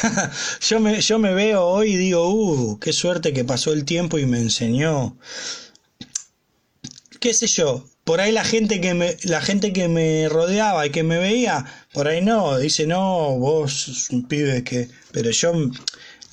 yo, 0.62 0.80
me, 0.80 1.02
yo 1.02 1.20
me 1.20 1.34
veo 1.34 1.66
hoy 1.66 1.94
y 1.94 1.98
digo, 1.98 2.30
uh, 2.30 2.80
qué 2.80 2.94
suerte 2.94 3.34
que 3.34 3.44
pasó 3.44 3.74
el 3.74 3.86
tiempo 3.86 4.18
y 4.18 4.26
me 4.26 4.40
enseñó 4.40 5.18
qué 7.20 7.34
sé 7.34 7.48
yo, 7.48 7.86
por 8.04 8.22
ahí 8.22 8.32
la 8.32 8.44
gente 8.44 8.80
que 8.82 8.94
me, 8.94 9.18
la 9.24 9.42
gente 9.42 9.74
que 9.74 9.88
me 9.88 10.30
rodeaba 10.30 10.86
y 10.86 10.92
que 10.92 11.04
me 11.04 11.18
veía, 11.18 11.66
por 11.94 12.08
ahí 12.08 12.22
no, 12.22 12.58
dice, 12.58 12.88
no, 12.88 13.38
vos 13.38 14.10
un 14.12 14.28
pibe 14.28 14.64
que. 14.64 14.90
Pero 15.12 15.32
yo, 15.32 15.54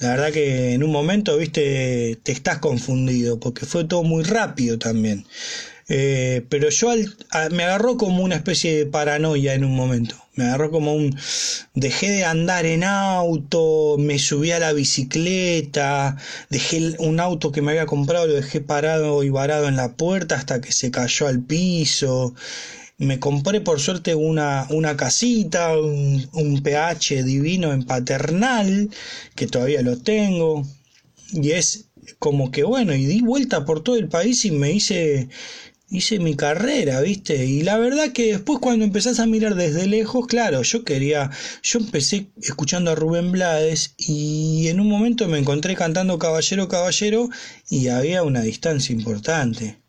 la 0.00 0.11
verdad 0.11 0.33
que 0.33 0.72
en 0.72 0.83
un 0.83 0.90
momento, 0.90 1.37
viste, 1.37 2.18
te 2.22 2.33
estás 2.33 2.59
confundido, 2.59 3.38
porque 3.38 3.66
fue 3.66 3.85
todo 3.85 4.02
muy 4.02 4.24
rápido 4.24 4.78
también. 4.78 5.24
Eh, 5.88 6.46
pero 6.48 6.70
yo 6.70 6.88
me 7.50 7.64
agarró 7.64 7.96
como 7.96 8.22
una 8.22 8.37
especie 8.37 8.74
de 8.76 8.87
paranoia 8.87 9.54
en 9.54 9.64
un 9.64 9.76
momento. 9.76 10.16
Me 10.35 10.44
agarró 10.44 10.70
como 10.70 10.94
un... 10.94 11.16
Dejé 11.74 12.11
de 12.11 12.24
andar 12.24 12.66
en 12.66 12.85
auto, 12.85 13.96
me 13.98 14.18
subí 14.18 14.50
a 14.50 14.59
la 14.59 14.72
bicicleta, 14.72 16.16
dejé 16.50 16.94
un 16.98 17.20
auto 17.20 17.52
que 17.52 17.62
me 17.62 17.72
había 17.72 17.87
comprado, 17.87 18.26
lo 18.26 18.35
dejé 18.35 18.61
parado 18.61 19.22
y 19.22 19.30
varado 19.30 19.68
en 19.68 19.76
la 19.76 19.96
puerta 19.96 20.37
hasta 20.37 20.61
que 20.61 20.72
se 20.72 20.90
cayó 20.90 21.28
al 21.28 21.40
piso. 21.42 22.35
Me 23.05 23.21
compré 23.21 23.61
por 23.61 23.81
suerte 23.81 24.14
una, 24.14 24.67
una 24.71 24.97
casita, 24.97 25.79
un, 25.79 26.27
un 26.33 26.62
pH 26.62 27.23
divino 27.23 27.73
en 27.73 27.85
paternal, 27.85 28.90
que 29.35 29.47
todavía 29.47 29.83
lo 29.83 29.99
tengo. 29.99 30.67
Y 31.33 31.53
es 31.53 31.87
como 32.19 32.51
que 32.51 32.64
bueno, 32.64 32.95
y 32.95 33.07
di 33.07 33.21
vuelta 33.21 33.64
por 33.64 33.83
todo 33.83 33.97
el 33.97 34.09
país 34.09 34.45
y 34.45 34.51
me 34.51 34.73
hice 34.73 35.29
hice 35.90 36.19
mi 36.19 36.35
carrera, 36.35 37.01
¿viste? 37.01 37.47
Y 37.47 37.62
la 37.62 37.79
verdad 37.79 38.12
que 38.12 38.33
después 38.33 38.59
cuando 38.59 38.85
empezás 38.85 39.21
a 39.21 39.27
mirar 39.27 39.55
desde 39.55 39.87
lejos, 39.87 40.27
claro, 40.27 40.62
yo 40.62 40.83
quería, 40.85 41.31
yo 41.62 41.79
empecé 41.79 42.27
escuchando 42.43 42.90
a 42.90 42.95
Rubén 42.95 43.31
Blades 43.33 43.95
y 43.97 44.69
en 44.69 44.81
un 44.81 44.88
momento 44.88 45.29
me 45.29 45.38
encontré 45.38 45.77
cantando 45.77 46.19
Caballero, 46.19 46.69
Caballero 46.69 47.29
y 47.71 47.88
había 47.88 48.23
una 48.23 48.43
distancia 48.43 48.93
importante. 48.95 49.84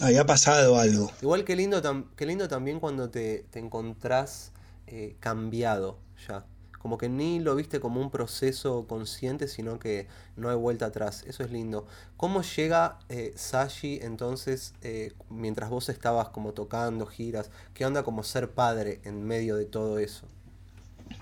Había 0.00 0.24
pasado 0.26 0.78
algo. 0.78 1.10
Igual 1.22 1.44
que 1.44 1.56
lindo, 1.56 1.82
qué 2.16 2.26
lindo 2.26 2.48
también 2.48 2.80
cuando 2.80 3.10
te, 3.10 3.44
te 3.50 3.58
encontrás 3.58 4.52
eh, 4.86 5.16
cambiado 5.20 5.98
ya 6.28 6.44
como 6.78 6.96
que 6.96 7.08
ni 7.08 7.40
lo 7.40 7.54
viste 7.56 7.80
como 7.80 8.00
un 8.00 8.10
proceso 8.10 8.86
consciente, 8.86 9.48
sino 9.48 9.78
que 9.78 10.06
no 10.36 10.48
hay 10.48 10.56
vuelta 10.56 10.86
atrás. 10.86 11.24
Eso 11.26 11.42
es 11.42 11.50
lindo. 11.50 11.86
¿Cómo 12.16 12.42
llega 12.42 12.98
eh, 13.08 13.32
Sashi 13.36 13.98
entonces, 14.02 14.74
eh, 14.82 15.12
mientras 15.28 15.70
vos 15.70 15.88
estabas 15.88 16.28
como 16.28 16.52
tocando 16.52 17.06
giras? 17.06 17.50
¿Qué 17.74 17.84
onda 17.84 18.02
como 18.04 18.22
ser 18.22 18.50
padre 18.50 19.00
en 19.04 19.24
medio 19.24 19.56
de 19.56 19.64
todo 19.64 19.98
eso? 19.98 20.26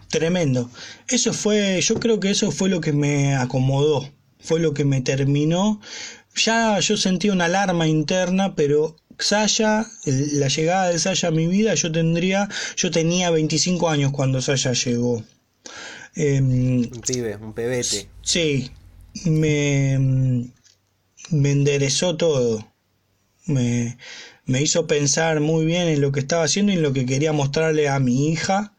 Tremendo. 0.09 0.71
Eso 1.09 1.33
fue, 1.33 1.81
yo 1.81 1.99
creo 1.99 2.21
que 2.21 2.31
eso 2.31 2.51
fue 2.51 2.69
lo 2.69 2.81
que 2.81 2.93
me 2.93 3.35
acomodó, 3.35 4.09
fue 4.39 4.61
lo 4.61 4.75
que 4.75 4.85
me 4.85 5.01
terminó. 5.01 5.81
Ya 6.37 6.79
yo 6.81 6.97
sentí 6.97 7.31
una 7.31 7.47
alarma 7.47 7.89
interna, 7.89 8.55
pero 8.55 8.97
Saya, 9.19 9.87
la 10.05 10.49
llegada 10.49 10.91
de 10.91 10.99
Saya 10.99 11.29
a 11.29 11.33
mi 11.33 11.47
vida, 11.47 11.75
yo 11.75 11.91
tendría, 11.91 12.49
yo 12.77 12.91
tenía 12.91 13.31
25 13.31 13.89
años 13.89 14.13
cuando 14.13 14.41
Saya 14.43 14.73
llegó. 14.73 15.25
Em, 16.15 16.81
un 16.81 17.01
pibe, 17.07 17.37
un 17.37 17.53
pebete. 17.53 18.09
Sí, 18.23 18.71
me, 19.25 19.99
me 21.31 21.51
enderezó 21.51 22.17
todo. 22.17 22.67
Me, 23.47 23.97
me 24.45 24.63
hizo 24.63 24.87
pensar 24.87 25.41
muy 25.41 25.65
bien 25.65 25.89
en 25.89 26.01
lo 26.01 26.13
que 26.13 26.21
estaba 26.21 26.45
haciendo 26.45 26.73
y 26.73 26.77
en 26.77 26.83
lo 26.83 26.93
que 26.93 27.07
quería 27.07 27.33
mostrarle 27.33 27.89
a 27.89 27.99
mi 27.99 28.29
hija. 28.29 28.75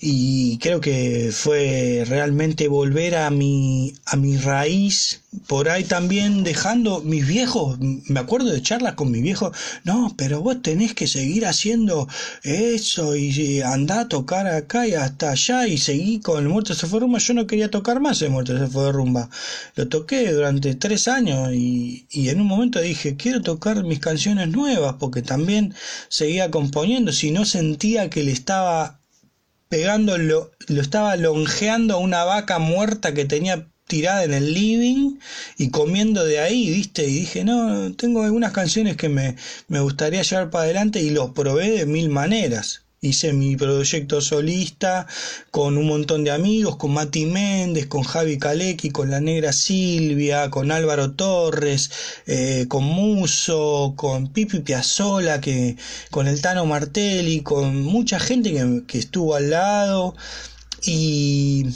Y 0.00 0.58
creo 0.58 0.80
que 0.80 1.30
fue 1.32 2.04
realmente 2.06 2.68
volver 2.68 3.16
a 3.16 3.30
mi, 3.30 3.94
a 4.06 4.16
mi 4.16 4.36
raíz, 4.36 5.22
por 5.48 5.68
ahí 5.68 5.82
también 5.82 6.44
dejando 6.44 7.00
mis 7.00 7.26
viejos, 7.26 7.78
me 7.80 8.20
acuerdo 8.20 8.50
de 8.50 8.62
charlas 8.62 8.94
con 8.94 9.10
mi 9.10 9.20
viejo, 9.20 9.50
no, 9.82 10.14
pero 10.16 10.40
vos 10.40 10.62
tenés 10.62 10.94
que 10.94 11.08
seguir 11.08 11.46
haciendo 11.46 12.06
eso 12.44 13.16
y 13.16 13.60
andar 13.60 13.98
a 14.00 14.08
tocar 14.08 14.46
acá 14.46 14.86
y 14.86 14.94
hasta 14.94 15.30
allá 15.32 15.66
y 15.66 15.78
seguí 15.78 16.20
con 16.20 16.44
el 16.44 16.48
Muerto 16.48 16.74
se 16.74 16.86
fue 16.86 17.00
rumba, 17.00 17.18
yo 17.18 17.34
no 17.34 17.48
quería 17.48 17.70
tocar 17.70 18.00
más 18.00 18.22
el 18.22 18.30
Muerto 18.30 18.56
se 18.56 18.68
fue 18.68 18.92
rumba, 18.92 19.28
lo 19.74 19.88
toqué 19.88 20.30
durante 20.32 20.76
tres 20.76 21.08
años 21.08 21.52
y, 21.52 22.06
y 22.10 22.28
en 22.28 22.40
un 22.40 22.46
momento 22.46 22.80
dije, 22.80 23.16
quiero 23.16 23.42
tocar 23.42 23.82
mis 23.82 23.98
canciones 23.98 24.48
nuevas 24.48 24.94
porque 25.00 25.22
también 25.22 25.74
seguía 26.08 26.52
componiendo, 26.52 27.10
si 27.12 27.32
no 27.32 27.44
sentía 27.44 28.10
que 28.10 28.22
le 28.22 28.30
estaba 28.30 28.98
pegando, 29.68 30.18
lo, 30.18 30.50
lo 30.68 30.80
estaba 30.80 31.16
longeando 31.16 31.94
a 31.94 31.98
una 31.98 32.24
vaca 32.24 32.58
muerta 32.58 33.14
que 33.14 33.24
tenía 33.24 33.66
tirada 33.86 34.24
en 34.24 34.34
el 34.34 34.52
living 34.52 35.18
y 35.56 35.70
comiendo 35.70 36.24
de 36.24 36.40
ahí, 36.40 36.70
¿viste? 36.70 37.08
Y 37.08 37.20
dije, 37.20 37.44
no, 37.44 37.92
tengo 37.94 38.22
algunas 38.22 38.52
canciones 38.52 38.96
que 38.96 39.08
me, 39.08 39.36
me 39.68 39.80
gustaría 39.80 40.22
llevar 40.22 40.50
para 40.50 40.64
adelante 40.64 41.00
y 41.02 41.10
los 41.10 41.30
probé 41.30 41.70
de 41.70 41.86
mil 41.86 42.10
maneras. 42.10 42.84
Hice 43.00 43.32
mi 43.32 43.54
proyecto 43.56 44.20
solista 44.20 45.06
con 45.52 45.76
un 45.76 45.86
montón 45.86 46.24
de 46.24 46.32
amigos, 46.32 46.76
con 46.76 46.94
Mati 46.94 47.26
Méndez, 47.26 47.86
con 47.86 48.02
Javi 48.02 48.38
Kalecki, 48.38 48.90
con 48.90 49.08
la 49.08 49.20
negra 49.20 49.52
Silvia, 49.52 50.50
con 50.50 50.72
Álvaro 50.72 51.12
Torres, 51.12 51.90
eh, 52.26 52.66
con 52.68 52.82
Muso, 52.82 53.94
con 53.94 54.32
Pipi 54.32 54.60
Piazzola, 54.60 55.40
que, 55.40 55.76
con 56.10 56.26
el 56.26 56.40
Tano 56.40 56.66
Martelli, 56.66 57.42
con 57.42 57.84
mucha 57.84 58.18
gente 58.18 58.52
que, 58.86 58.98
estuvo 58.98 59.36
al 59.36 59.50
lado. 59.50 60.16
Y 60.82 61.66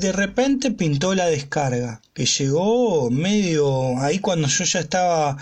de 0.00 0.12
repente 0.12 0.70
pintó 0.70 1.14
la 1.14 1.26
descarga, 1.26 2.02
que 2.12 2.26
llegó 2.26 3.10
medio 3.10 3.98
ahí 3.98 4.18
cuando 4.18 4.48
yo 4.48 4.64
ya 4.64 4.80
estaba 4.80 5.38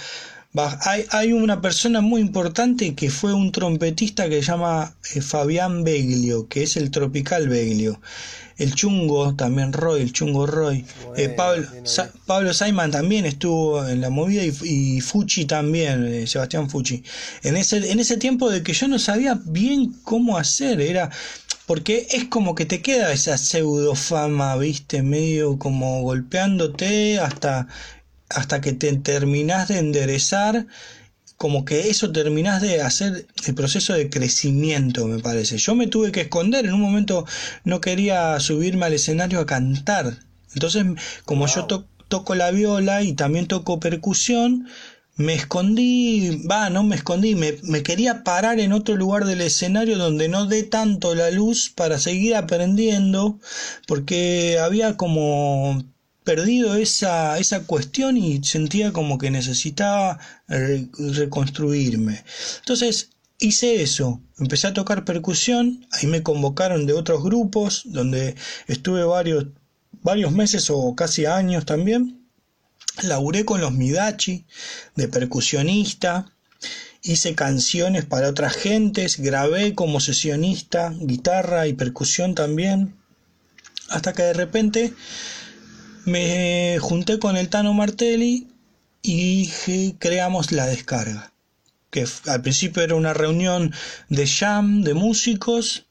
hay, 0.55 1.05
hay, 1.11 1.33
una 1.33 1.61
persona 1.61 2.01
muy 2.01 2.21
importante 2.21 2.95
que 2.95 3.11
fue 3.11 3.35
un 3.35 3.53
trompetista 3.53 4.29
que 4.29 4.37
se 4.37 4.51
llama 4.51 4.95
eh, 5.15 5.21
Fabián 5.21 5.85
Beglio, 5.85 6.49
que 6.49 6.63
es 6.63 6.77
el 6.77 6.91
tropical 6.91 7.49
Beglio. 7.49 8.01
El 8.57 8.75
chungo 8.75 9.37
también 9.37 9.73
Roy, 9.73 10.01
el 10.01 10.13
chungo 10.13 10.47
Roy. 10.47 10.85
Eh, 11.17 11.29
Pablo, 11.29 11.69
Pablo 12.27 12.53
Simon 12.53 12.91
también 12.91 13.25
estuvo 13.25 13.87
en 13.87 14.01
la 14.01 14.11
movida 14.11 14.43
y, 14.43 15.01
Fuchi 15.01 15.45
también, 15.45 16.05
eh, 16.07 16.27
Sebastián 16.27 16.69
Fuchi. 16.69 17.05
En 17.45 17.57
ese, 17.57 17.93
en 17.93 18.01
ese 18.01 18.17
tiempo 18.17 18.51
de 18.51 18.63
que 18.65 18.73
yo 18.73 18.89
no 18.89 18.99
sabía 18.99 19.39
bien 19.45 19.95
cómo 20.03 20.39
hacer, 20.39 20.81
era 20.81 21.11
porque 21.67 22.09
es 22.11 22.25
como 22.25 22.55
que 22.55 22.65
te 22.65 22.81
queda 22.81 23.13
esa 23.13 23.37
pseudo 23.37 23.95
fama, 23.95 24.57
viste, 24.57 25.03
medio 25.03 25.59
como 25.59 26.01
golpeándote 26.01 27.21
hasta 27.21 27.69
hasta 28.31 28.61
que 28.61 28.73
te 28.73 28.95
terminás 28.97 29.69
de 29.69 29.79
enderezar, 29.79 30.67
como 31.37 31.65
que 31.65 31.89
eso 31.89 32.11
terminás 32.13 32.61
de 32.61 32.83
hacer 32.83 33.27
el 33.47 33.55
proceso 33.55 33.95
de 33.95 34.11
crecimiento, 34.11 35.07
me 35.07 35.21
parece. 35.21 35.57
Yo 35.57 35.75
me 35.75 35.87
tuve 35.87 36.13
que 36.13 36.23
esconder, 36.23 36.67
en 36.67 36.75
un 36.75 36.81
momento 36.81 37.27
no 37.65 37.81
quería 37.81 38.39
subirme 38.41 38.87
al 38.87 38.95
escenario 38.95 39.41
a 39.41 39.47
cantar. 39.47 40.19
Entonces, 40.55 40.85
como 41.25 41.47
yo 41.47 41.67
toco 42.09 42.35
la 42.35 42.51
viola 42.51 43.03
y 43.03 43.13
también 43.13 43.47
toco 43.47 43.79
percusión, 43.79 44.69
me 45.17 45.35
escondí, 45.35 46.45
va, 46.51 46.71
no 46.71 46.83
me 46.85 46.97
escondí, 46.97 47.35
me, 47.35 47.55
me, 47.63 47.83
quería 47.83 48.25
parar 48.25 48.61
en 48.61 48.73
otro 48.73 48.97
lugar 48.97 49.25
del 49.25 49.41
escenario 49.41 49.99
donde 49.99 50.29
no 50.29 50.47
dé 50.47 50.63
tanto 50.63 51.15
la 51.15 51.31
luz 51.31 51.71
para 51.71 51.99
seguir 51.99 52.37
aprendiendo, 52.37 53.39
porque 53.87 54.59
había 54.61 54.97
como 54.97 55.85
perdido 56.29 56.77
esa, 56.77 57.39
esa 57.39 57.63
cuestión 57.63 58.19
y 58.19 58.45
sentía 58.45 58.93
como 58.93 59.17
que 59.17 59.31
necesitaba 59.31 60.19
reconstruirme. 60.47 62.23
Entonces 62.59 63.09
hice 63.39 63.83
eso, 63.83 64.21
empecé 64.39 64.67
a 64.67 64.75
tocar 64.75 65.07
percusión, 65.07 65.87
ahí 65.91 66.07
me 66.07 66.23
convocaron 66.23 66.85
de 66.85 66.93
otros 66.93 67.25
grupos, 67.25 67.85
donde 67.87 68.35
estuve 68.67 69.05
varios, 69.05 69.47
varios 70.03 70.31
meses 70.31 70.69
o 70.69 70.95
casi 70.95 71.25
años 71.25 71.65
también. 71.65 72.29
Laburé 73.03 73.47
con 73.47 73.63
los 73.63 73.73
Midachi 73.73 74.45
de 74.97 75.09
percusionista, 75.09 76.31
hice 77.03 77.35
canciones 77.37 78.05
para 78.05 78.29
otras 78.29 78.53
gentes, 78.55 79.19
grabé 79.19 79.75
como 79.75 79.99
sesionista, 79.99 80.93
guitarra 81.01 81.69
y 81.69 81.73
percusión 81.73 82.35
también, 82.35 82.95
hasta 83.89 84.13
que 84.13 84.25
de 84.25 84.35
repente 84.35 84.93
me 86.09 86.79
junté 86.81 87.19
con 87.19 87.37
el 87.37 87.49
Tano 87.49 87.75
Martelli 87.75 88.49
y 89.03 89.49
creamos 89.99 90.53
la 90.53 90.67
descarga. 90.67 91.33
Que 91.91 92.05
al 92.27 92.43
principio 92.43 92.83
era 92.83 92.95
una 92.95 93.15
reunión 93.15 93.73
de 94.09 94.27
jam, 94.27 94.83
de 94.83 94.95
músicos, 94.95 95.87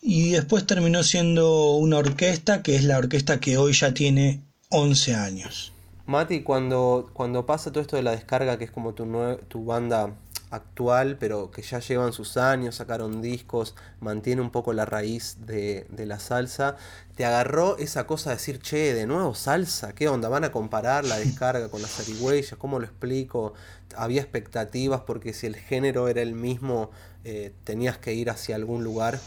y 0.00 0.30
después 0.30 0.66
terminó 0.66 1.02
siendo 1.02 1.72
una 1.72 1.98
orquesta, 1.98 2.62
que 2.62 2.76
es 2.76 2.84
la 2.84 2.98
orquesta 2.98 3.40
que 3.40 3.58
hoy 3.58 3.72
ya 3.72 3.92
tiene 3.92 4.40
11 4.70 5.14
años. 5.14 5.72
Mati, 6.06 6.42
cuando, 6.42 7.10
cuando 7.12 7.46
pasa 7.46 7.72
todo 7.72 7.80
esto 7.80 7.96
de 7.96 8.02
la 8.02 8.12
descarga, 8.12 8.58
que 8.58 8.64
es 8.64 8.70
como 8.70 8.94
tu, 8.94 9.04
tu 9.48 9.64
banda 9.64 10.14
actual, 10.50 11.16
pero 11.18 11.50
que 11.50 11.62
ya 11.62 11.80
llevan 11.80 12.12
sus 12.12 12.36
años, 12.36 12.76
sacaron 12.76 13.20
discos, 13.20 13.74
mantiene 14.00 14.42
un 14.42 14.50
poco 14.50 14.72
la 14.72 14.84
raíz 14.84 15.38
de, 15.46 15.86
la 15.98 16.20
salsa, 16.20 16.76
¿te 17.16 17.24
agarró 17.24 17.78
esa 17.78 18.06
cosa 18.06 18.30
de 18.30 18.36
decir, 18.36 18.60
che, 18.60 18.94
de 18.94 19.06
nuevo 19.06 19.34
salsa? 19.34 19.94
¿Qué 19.94 20.08
onda? 20.08 20.28
¿Van 20.28 20.44
a 20.44 20.52
comparar 20.52 21.04
la 21.04 21.18
descarga 21.18 21.68
con 21.68 21.82
las 21.82 21.98
arigüeyas? 22.00 22.56
¿Cómo 22.58 22.78
lo 22.78 22.84
explico? 22.84 23.54
¿Había 23.96 24.20
expectativas 24.20 25.00
porque 25.00 25.32
si 25.32 25.46
el 25.46 25.56
género 25.56 26.08
era 26.08 26.22
el 26.22 26.34
mismo, 26.34 26.90
eh, 27.24 27.52
tenías 27.64 27.98
que 27.98 28.14
ir 28.14 28.30
hacia 28.30 28.56
algún 28.56 28.84
lugar? 28.84 29.18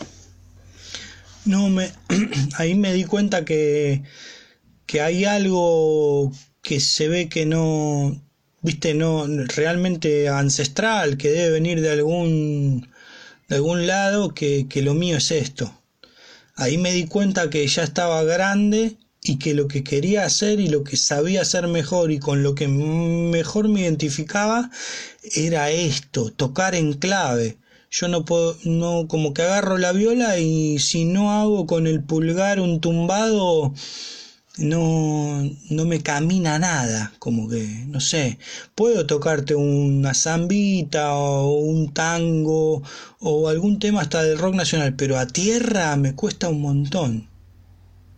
No, 1.46 1.70
me, 1.70 1.92
ahí 2.58 2.76
me 2.76 2.94
di 2.94 3.04
cuenta 3.04 3.44
que, 3.44 4.04
que 4.86 5.02
hay 5.02 5.26
algo 5.26 6.32
que 6.62 6.80
se 6.80 7.08
ve 7.08 7.30
que 7.30 7.46
no, 7.46 8.22
viste, 8.62 8.94
no, 8.94 9.26
realmente 9.28 10.30
ancestral, 10.30 11.18
que 11.18 11.30
debe 11.30 11.52
venir 11.52 11.82
de 11.82 11.92
algún, 11.92 12.90
de 13.48 13.56
algún 13.56 13.88
lado, 13.88 14.34
que, 14.34 14.68
que 14.70 14.82
lo 14.82 14.94
mío 14.94 15.18
es 15.18 15.32
esto. 15.32 15.74
Ahí 16.56 16.78
me 16.78 16.92
di 16.92 17.06
cuenta 17.06 17.50
que 17.50 17.66
ya 17.68 17.84
estaba 17.84 18.24
grande 18.24 18.98
y 19.22 19.38
que 19.38 19.54
lo 19.54 19.68
que 19.68 19.84
quería 19.84 20.26
hacer 20.26 20.60
y 20.60 20.68
lo 20.68 20.84
que 20.84 20.98
sabía 20.98 21.42
hacer 21.42 21.68
mejor 21.68 22.12
y 22.12 22.20
con 22.20 22.44
lo 22.44 22.56
que 22.56 22.68
mejor 22.68 23.68
me 23.68 23.82
identificaba 23.82 24.70
era 25.36 25.72
esto, 25.72 26.32
tocar 26.32 26.76
en 26.76 26.94
clave. 26.94 27.58
Yo 27.92 28.08
no 28.08 28.24
puedo, 28.24 28.56
no, 28.66 29.08
como 29.08 29.34
que 29.34 29.42
agarro 29.42 29.78
la 29.78 29.92
viola 29.94 30.38
y 30.38 30.80
si 30.80 31.06
no 31.06 31.32
hago 31.32 31.66
con 31.66 31.88
el 31.88 32.04
pulgar 32.04 32.60
un 32.60 32.82
tumbado, 32.82 33.74
no, 34.58 35.42
no 35.70 35.86
me 35.86 36.02
camina 36.04 36.60
nada, 36.60 37.14
como 37.20 37.48
que, 37.50 37.86
no 37.88 38.00
sé, 38.00 38.40
puedo 38.76 39.06
tocarte 39.06 39.56
una 39.56 40.14
zambita 40.14 41.16
o 41.16 41.52
un 41.60 41.94
tango 41.94 42.84
o 43.20 43.50
algún 43.50 43.80
tema 43.80 44.02
hasta 44.02 44.24
del 44.24 44.38
rock 44.40 44.56
nacional, 44.56 44.96
pero 44.96 45.18
a 45.18 45.28
tierra 45.28 45.96
me 45.96 46.16
cuesta 46.16 46.50
un 46.50 46.62
montón. 46.62 47.30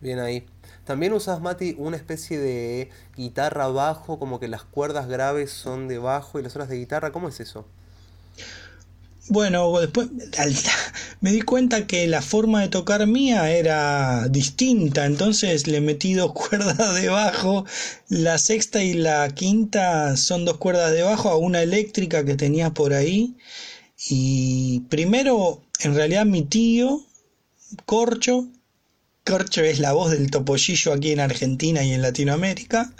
Bien 0.00 0.18
ahí. 0.18 0.46
También 0.84 1.12
usas, 1.12 1.40
Mati, 1.40 1.74
una 1.78 1.96
especie 1.96 2.38
de 2.38 2.90
guitarra 3.16 3.68
bajo, 3.68 4.18
como 4.18 4.40
que 4.40 4.48
las 4.48 4.64
cuerdas 4.64 5.08
graves 5.08 5.50
son 5.52 5.86
de 5.88 5.98
bajo 5.98 6.38
y 6.40 6.42
las 6.42 6.56
horas 6.56 6.68
de 6.68 6.76
guitarra, 6.78 7.12
¿cómo 7.12 7.28
es 7.28 7.38
eso? 7.40 7.66
Bueno, 9.28 9.78
después 9.78 10.08
me 11.20 11.32
di 11.32 11.42
cuenta 11.42 11.86
que 11.86 12.06
la 12.06 12.22
forma 12.22 12.60
de 12.60 12.68
tocar 12.68 13.06
mía 13.06 13.50
era 13.50 14.28
distinta, 14.28 15.06
entonces 15.06 15.66
le 15.66 15.80
metí 15.80 16.14
dos 16.14 16.32
cuerdas 16.34 16.94
de 16.94 17.08
bajo. 17.08 17.64
La 18.08 18.38
sexta 18.38 18.82
y 18.82 18.94
la 18.94 19.28
quinta 19.34 20.16
son 20.16 20.44
dos 20.44 20.58
cuerdas 20.58 20.92
de 20.92 21.02
bajo 21.02 21.28
a 21.28 21.36
una 21.36 21.62
eléctrica 21.62 22.24
que 22.24 22.34
tenía 22.34 22.70
por 22.70 22.94
ahí. 22.94 23.36
Y 24.08 24.80
primero, 24.88 25.62
en 25.80 25.94
realidad 25.94 26.26
mi 26.26 26.42
tío, 26.42 27.06
Corcho, 27.86 28.48
Corcho 29.24 29.62
es 29.62 29.78
la 29.78 29.92
voz 29.92 30.10
del 30.10 30.30
topollillo 30.32 30.92
aquí 30.92 31.12
en 31.12 31.20
Argentina 31.20 31.84
y 31.84 31.92
en 31.92 32.02
Latinoamérica. 32.02 32.92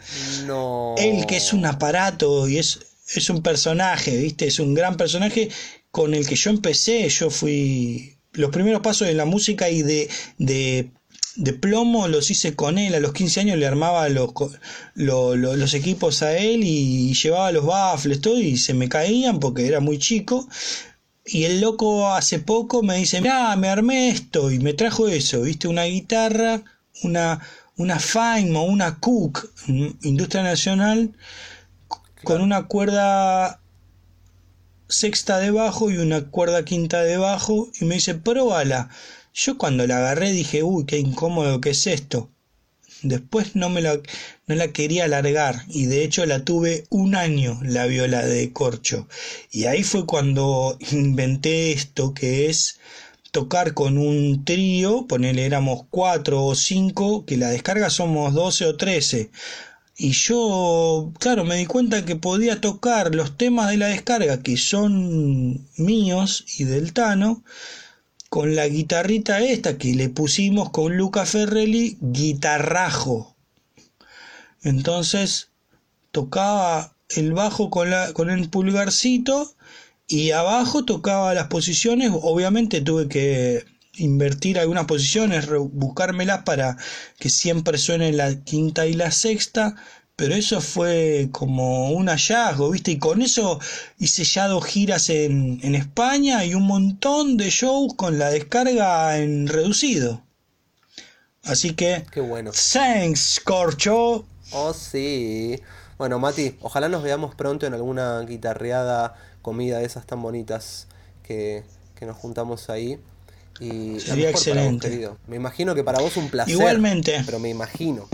No. 0.47 0.95
Él 0.97 1.27
que 1.27 1.37
es 1.37 1.53
un 1.53 1.67
aparato 1.67 2.49
y 2.49 2.59
es, 2.59 2.79
es 3.13 3.29
un 3.29 3.43
personaje, 3.43 4.17
¿viste? 4.17 4.47
Es 4.47 4.61
un 4.61 4.75
gran 4.75 4.97
personaje 4.97 5.51
con 5.93 6.15
el 6.15 6.27
que 6.27 6.37
yo 6.37 6.51
empecé, 6.51 7.09
yo 7.09 7.31
fui 7.31 8.17
los 8.33 8.51
primeros 8.51 8.83
pasos 8.83 9.07
de 9.09 9.15
la 9.15 9.27
música 9.27 9.69
y 9.71 9.83
de, 9.83 10.09
de, 10.39 10.91
de 11.37 11.53
plomo 11.53 12.09
los 12.09 12.31
hice 12.31 12.57
con 12.57 12.79
él, 12.79 12.95
a 12.95 13.01
los 13.01 13.13
15 13.13 13.41
años 13.41 13.59
le 13.59 13.67
armaba 13.67 14.09
los, 14.09 14.33
los 14.95 15.75
equipos 15.75 16.23
a 16.23 16.37
él 16.39 16.63
y 16.65 17.15
llevaba 17.15 17.53
los 17.53 17.67
baffles, 17.67 18.21
todo 18.23 18.39
y 18.41 18.57
se 18.57 18.75
me 18.75 18.89
caían 18.89 19.39
porque 19.39 19.67
era 19.67 19.81
muy 19.81 19.99
chico, 19.99 20.49
Y 21.25 21.45
el 21.45 21.61
loco 21.61 22.09
hace 22.15 22.39
poco 22.41 22.83
me 22.83 22.97
dice, 22.97 23.21
mira, 23.21 23.55
me 23.57 23.69
armé 23.69 24.11
esto 24.11 24.51
y 24.53 24.59
me 24.61 24.75
trajo 24.75 25.09
eso, 25.09 25.43
viste, 25.43 25.69
una 25.69 25.85
guitarra, 25.85 26.63
una, 27.05 27.41
una 27.77 27.99
Fine 28.01 28.57
o 28.57 28.63
una 28.63 28.99
Cook, 29.01 29.51
Industria 30.03 30.43
Nacional, 30.43 31.13
con 32.25 32.41
una 32.41 32.67
cuerda 32.67 33.62
sexta 34.93 35.39
debajo 35.39 35.91
y 35.91 35.97
una 35.99 36.31
cuerda 36.31 36.65
quinta 36.65 37.03
debajo 37.03 37.71
y 37.81 37.85
me 37.85 37.97
dice, 37.97 38.15
pruébala. 38.15 38.91
Yo 39.35 39.57
cuando 39.57 39.87
la 39.87 39.97
agarré 39.99 40.31
dije, 40.33 40.63
uy, 40.63 40.85
qué 40.85 40.99
incómodo 40.99 41.61
que 41.61 41.71
es 41.71 41.87
esto. 41.87 42.31
Después 43.03 43.57
no 43.57 43.69
me 43.69 43.81
la, 43.81 43.99
no 44.47 44.55
la 44.55 44.69
quería 44.69 45.05
alargar 45.05 45.65
y 45.69 45.87
de 45.87 46.05
hecho 46.05 46.25
la 46.25 46.45
tuve 46.45 46.85
un 46.89 47.17
año 47.17 47.59
la 47.65 47.87
viola 47.87 48.25
de 48.25 48.53
corcho. 48.53 49.09
Y 49.51 49.65
ahí 49.65 49.83
fue 49.83 50.07
cuando 50.07 50.77
inventé 50.93 51.73
esto 51.73 52.15
que 52.15 52.49
es 52.49 52.79
tocar 53.33 53.73
con 53.75 53.99
un 53.99 54.45
trío, 54.45 55.07
ponele 55.09 55.47
éramos 55.47 55.87
cuatro 55.91 56.45
o 56.45 56.55
cinco, 56.55 57.25
que 57.25 57.39
la 57.39 57.49
descarga 57.49 57.91
somos 57.91 58.35
doce 58.35 58.67
o 58.67 58.77
trece. 58.77 59.31
Y 59.97 60.13
yo, 60.13 61.13
claro, 61.19 61.45
me 61.45 61.57
di 61.57 61.67
cuenta 61.67 62.05
que 62.05 62.17
podía 62.17 62.61
tocar 62.61 63.15
los 63.15 63.37
temas 63.37 63.71
de 63.71 63.77
la 63.77 63.87
descarga 63.87 64.43
que 64.43 64.57
son 64.57 65.69
míos 65.77 66.45
y 66.59 66.65
del 66.65 66.93
Tano 66.93 67.45
con 68.31 68.57
la 68.57 68.67
guitarrita 68.67 69.41
esta 69.41 69.77
que 69.77 69.95
le 69.95 70.09
pusimos 70.09 70.71
con 70.71 70.97
Luca 70.97 71.27
Ferrelli, 71.27 71.99
guitarrajo. 72.01 73.37
Entonces 74.63 75.51
tocaba 76.13 76.97
el 77.11 77.35
bajo 77.35 77.69
con, 77.69 77.91
la, 77.91 78.15
con 78.15 78.31
el 78.31 78.49
pulgarcito 78.49 79.55
y 80.09 80.31
abajo 80.31 80.85
tocaba 80.85 81.35
las 81.35 81.49
posiciones. 81.49 82.11
Obviamente 82.15 82.81
tuve 82.81 83.09
que 83.09 83.65
invertir 83.95 84.59
algunas 84.59 84.87
posiciones, 84.87 85.49
buscármelas 85.49 86.43
para 86.45 86.77
que 87.19 87.29
siempre 87.29 87.79
suene 87.79 88.13
la 88.13 88.43
quinta 88.43 88.87
y 88.87 88.95
la 88.95 89.11
sexta, 89.11 89.77
pero 90.17 90.35
eso 90.35 90.61
fue 90.61 91.29
como 91.33 91.91
un 91.91 92.09
hallazgo, 92.09 92.71
¿viste? 92.71 92.93
Y 92.93 92.99
con 92.99 93.23
eso 93.23 93.61
hice 93.99 94.25
ya 94.25 94.49
dos 94.49 94.65
giras 94.65 95.11
en, 95.11 95.61
en 95.63 95.75
España 95.75 96.45
y 96.45 96.55
un 96.55 96.65
montón 96.65 97.37
de 97.37 97.51
shows 97.51 97.95
con 97.95 98.19
la 98.19 98.31
descarga 98.31 99.19
en 99.19 99.47
reducido. 99.49 100.23
Así 101.43 101.75
que... 101.75 102.07
Qué 102.13 102.21
bueno. 102.21 102.53
Thanks, 102.73 103.41
Corcho. 103.41 104.25
Oh, 104.53 104.73
sí. 104.73 105.61
Bueno, 105.99 106.19
Mati, 106.19 106.57
ojalá 106.61 106.89
nos 106.89 107.03
veamos 107.03 107.35
pronto 107.35 107.67
en 107.67 107.75
alguna 107.75 108.21
guitarreada, 108.21 109.15
comida 109.41 109.79
de 109.79 109.87
esas 109.87 110.07
tan 110.07 110.23
bonitas 110.23 110.87
que, 111.23 111.65
que 111.97 112.07
nos 112.07 112.17
juntamos 112.17 112.71
ahí. 112.71 113.01
Y 113.61 114.01
Sería 114.01 114.31
excelente. 114.31 115.09
me 115.29 115.37
imagino 115.37 115.75
que 115.75 115.85
para 115.85 116.01
vos 116.01 116.17
un 116.17 116.29
placer. 116.29 116.53
Igualmente. 116.55 117.23
Pero 117.25 117.39
me 117.39 117.49
imagino. 117.49 118.09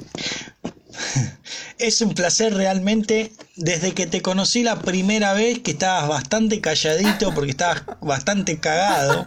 Es 1.79 2.01
un 2.01 2.15
placer 2.15 2.55
realmente. 2.55 3.33
Desde 3.57 3.93
que 3.93 4.07
te 4.07 4.23
conocí 4.23 4.63
la 4.63 4.81
primera 4.81 5.35
vez, 5.35 5.59
que 5.61 5.73
estabas 5.73 6.09
bastante 6.09 6.61
calladito 6.61 7.35
porque 7.35 7.51
estabas 7.51 7.83
bastante 8.01 8.59
cagado, 8.61 9.27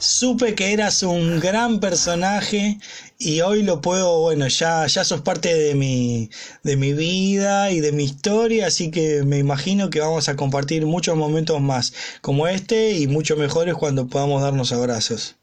supe 0.00 0.54
que 0.54 0.72
eras 0.72 1.02
un 1.02 1.38
gran 1.38 1.78
personaje 1.80 2.78
y 3.18 3.40
hoy 3.42 3.62
lo 3.62 3.80
puedo, 3.80 4.20
bueno, 4.20 4.48
ya, 4.48 4.86
ya 4.86 5.04
sos 5.04 5.20
parte 5.20 5.54
de 5.54 5.74
mi, 5.74 6.30
de 6.64 6.76
mi 6.76 6.92
vida 6.92 7.70
y 7.70 7.80
de 7.80 7.92
mi 7.92 8.04
historia, 8.04 8.66
así 8.66 8.90
que 8.90 9.22
me 9.22 9.38
imagino 9.38 9.88
que 9.88 10.00
vamos 10.00 10.28
a 10.28 10.36
compartir 10.36 10.84
muchos 10.84 11.16
momentos 11.16 11.60
más 11.60 11.92
como 12.20 12.48
este 12.48 12.92
y 12.92 13.06
mucho 13.06 13.36
mejores 13.36 13.74
cuando 13.74 14.08
podamos 14.08 14.42
darnos 14.42 14.72
abrazos. 14.72 15.36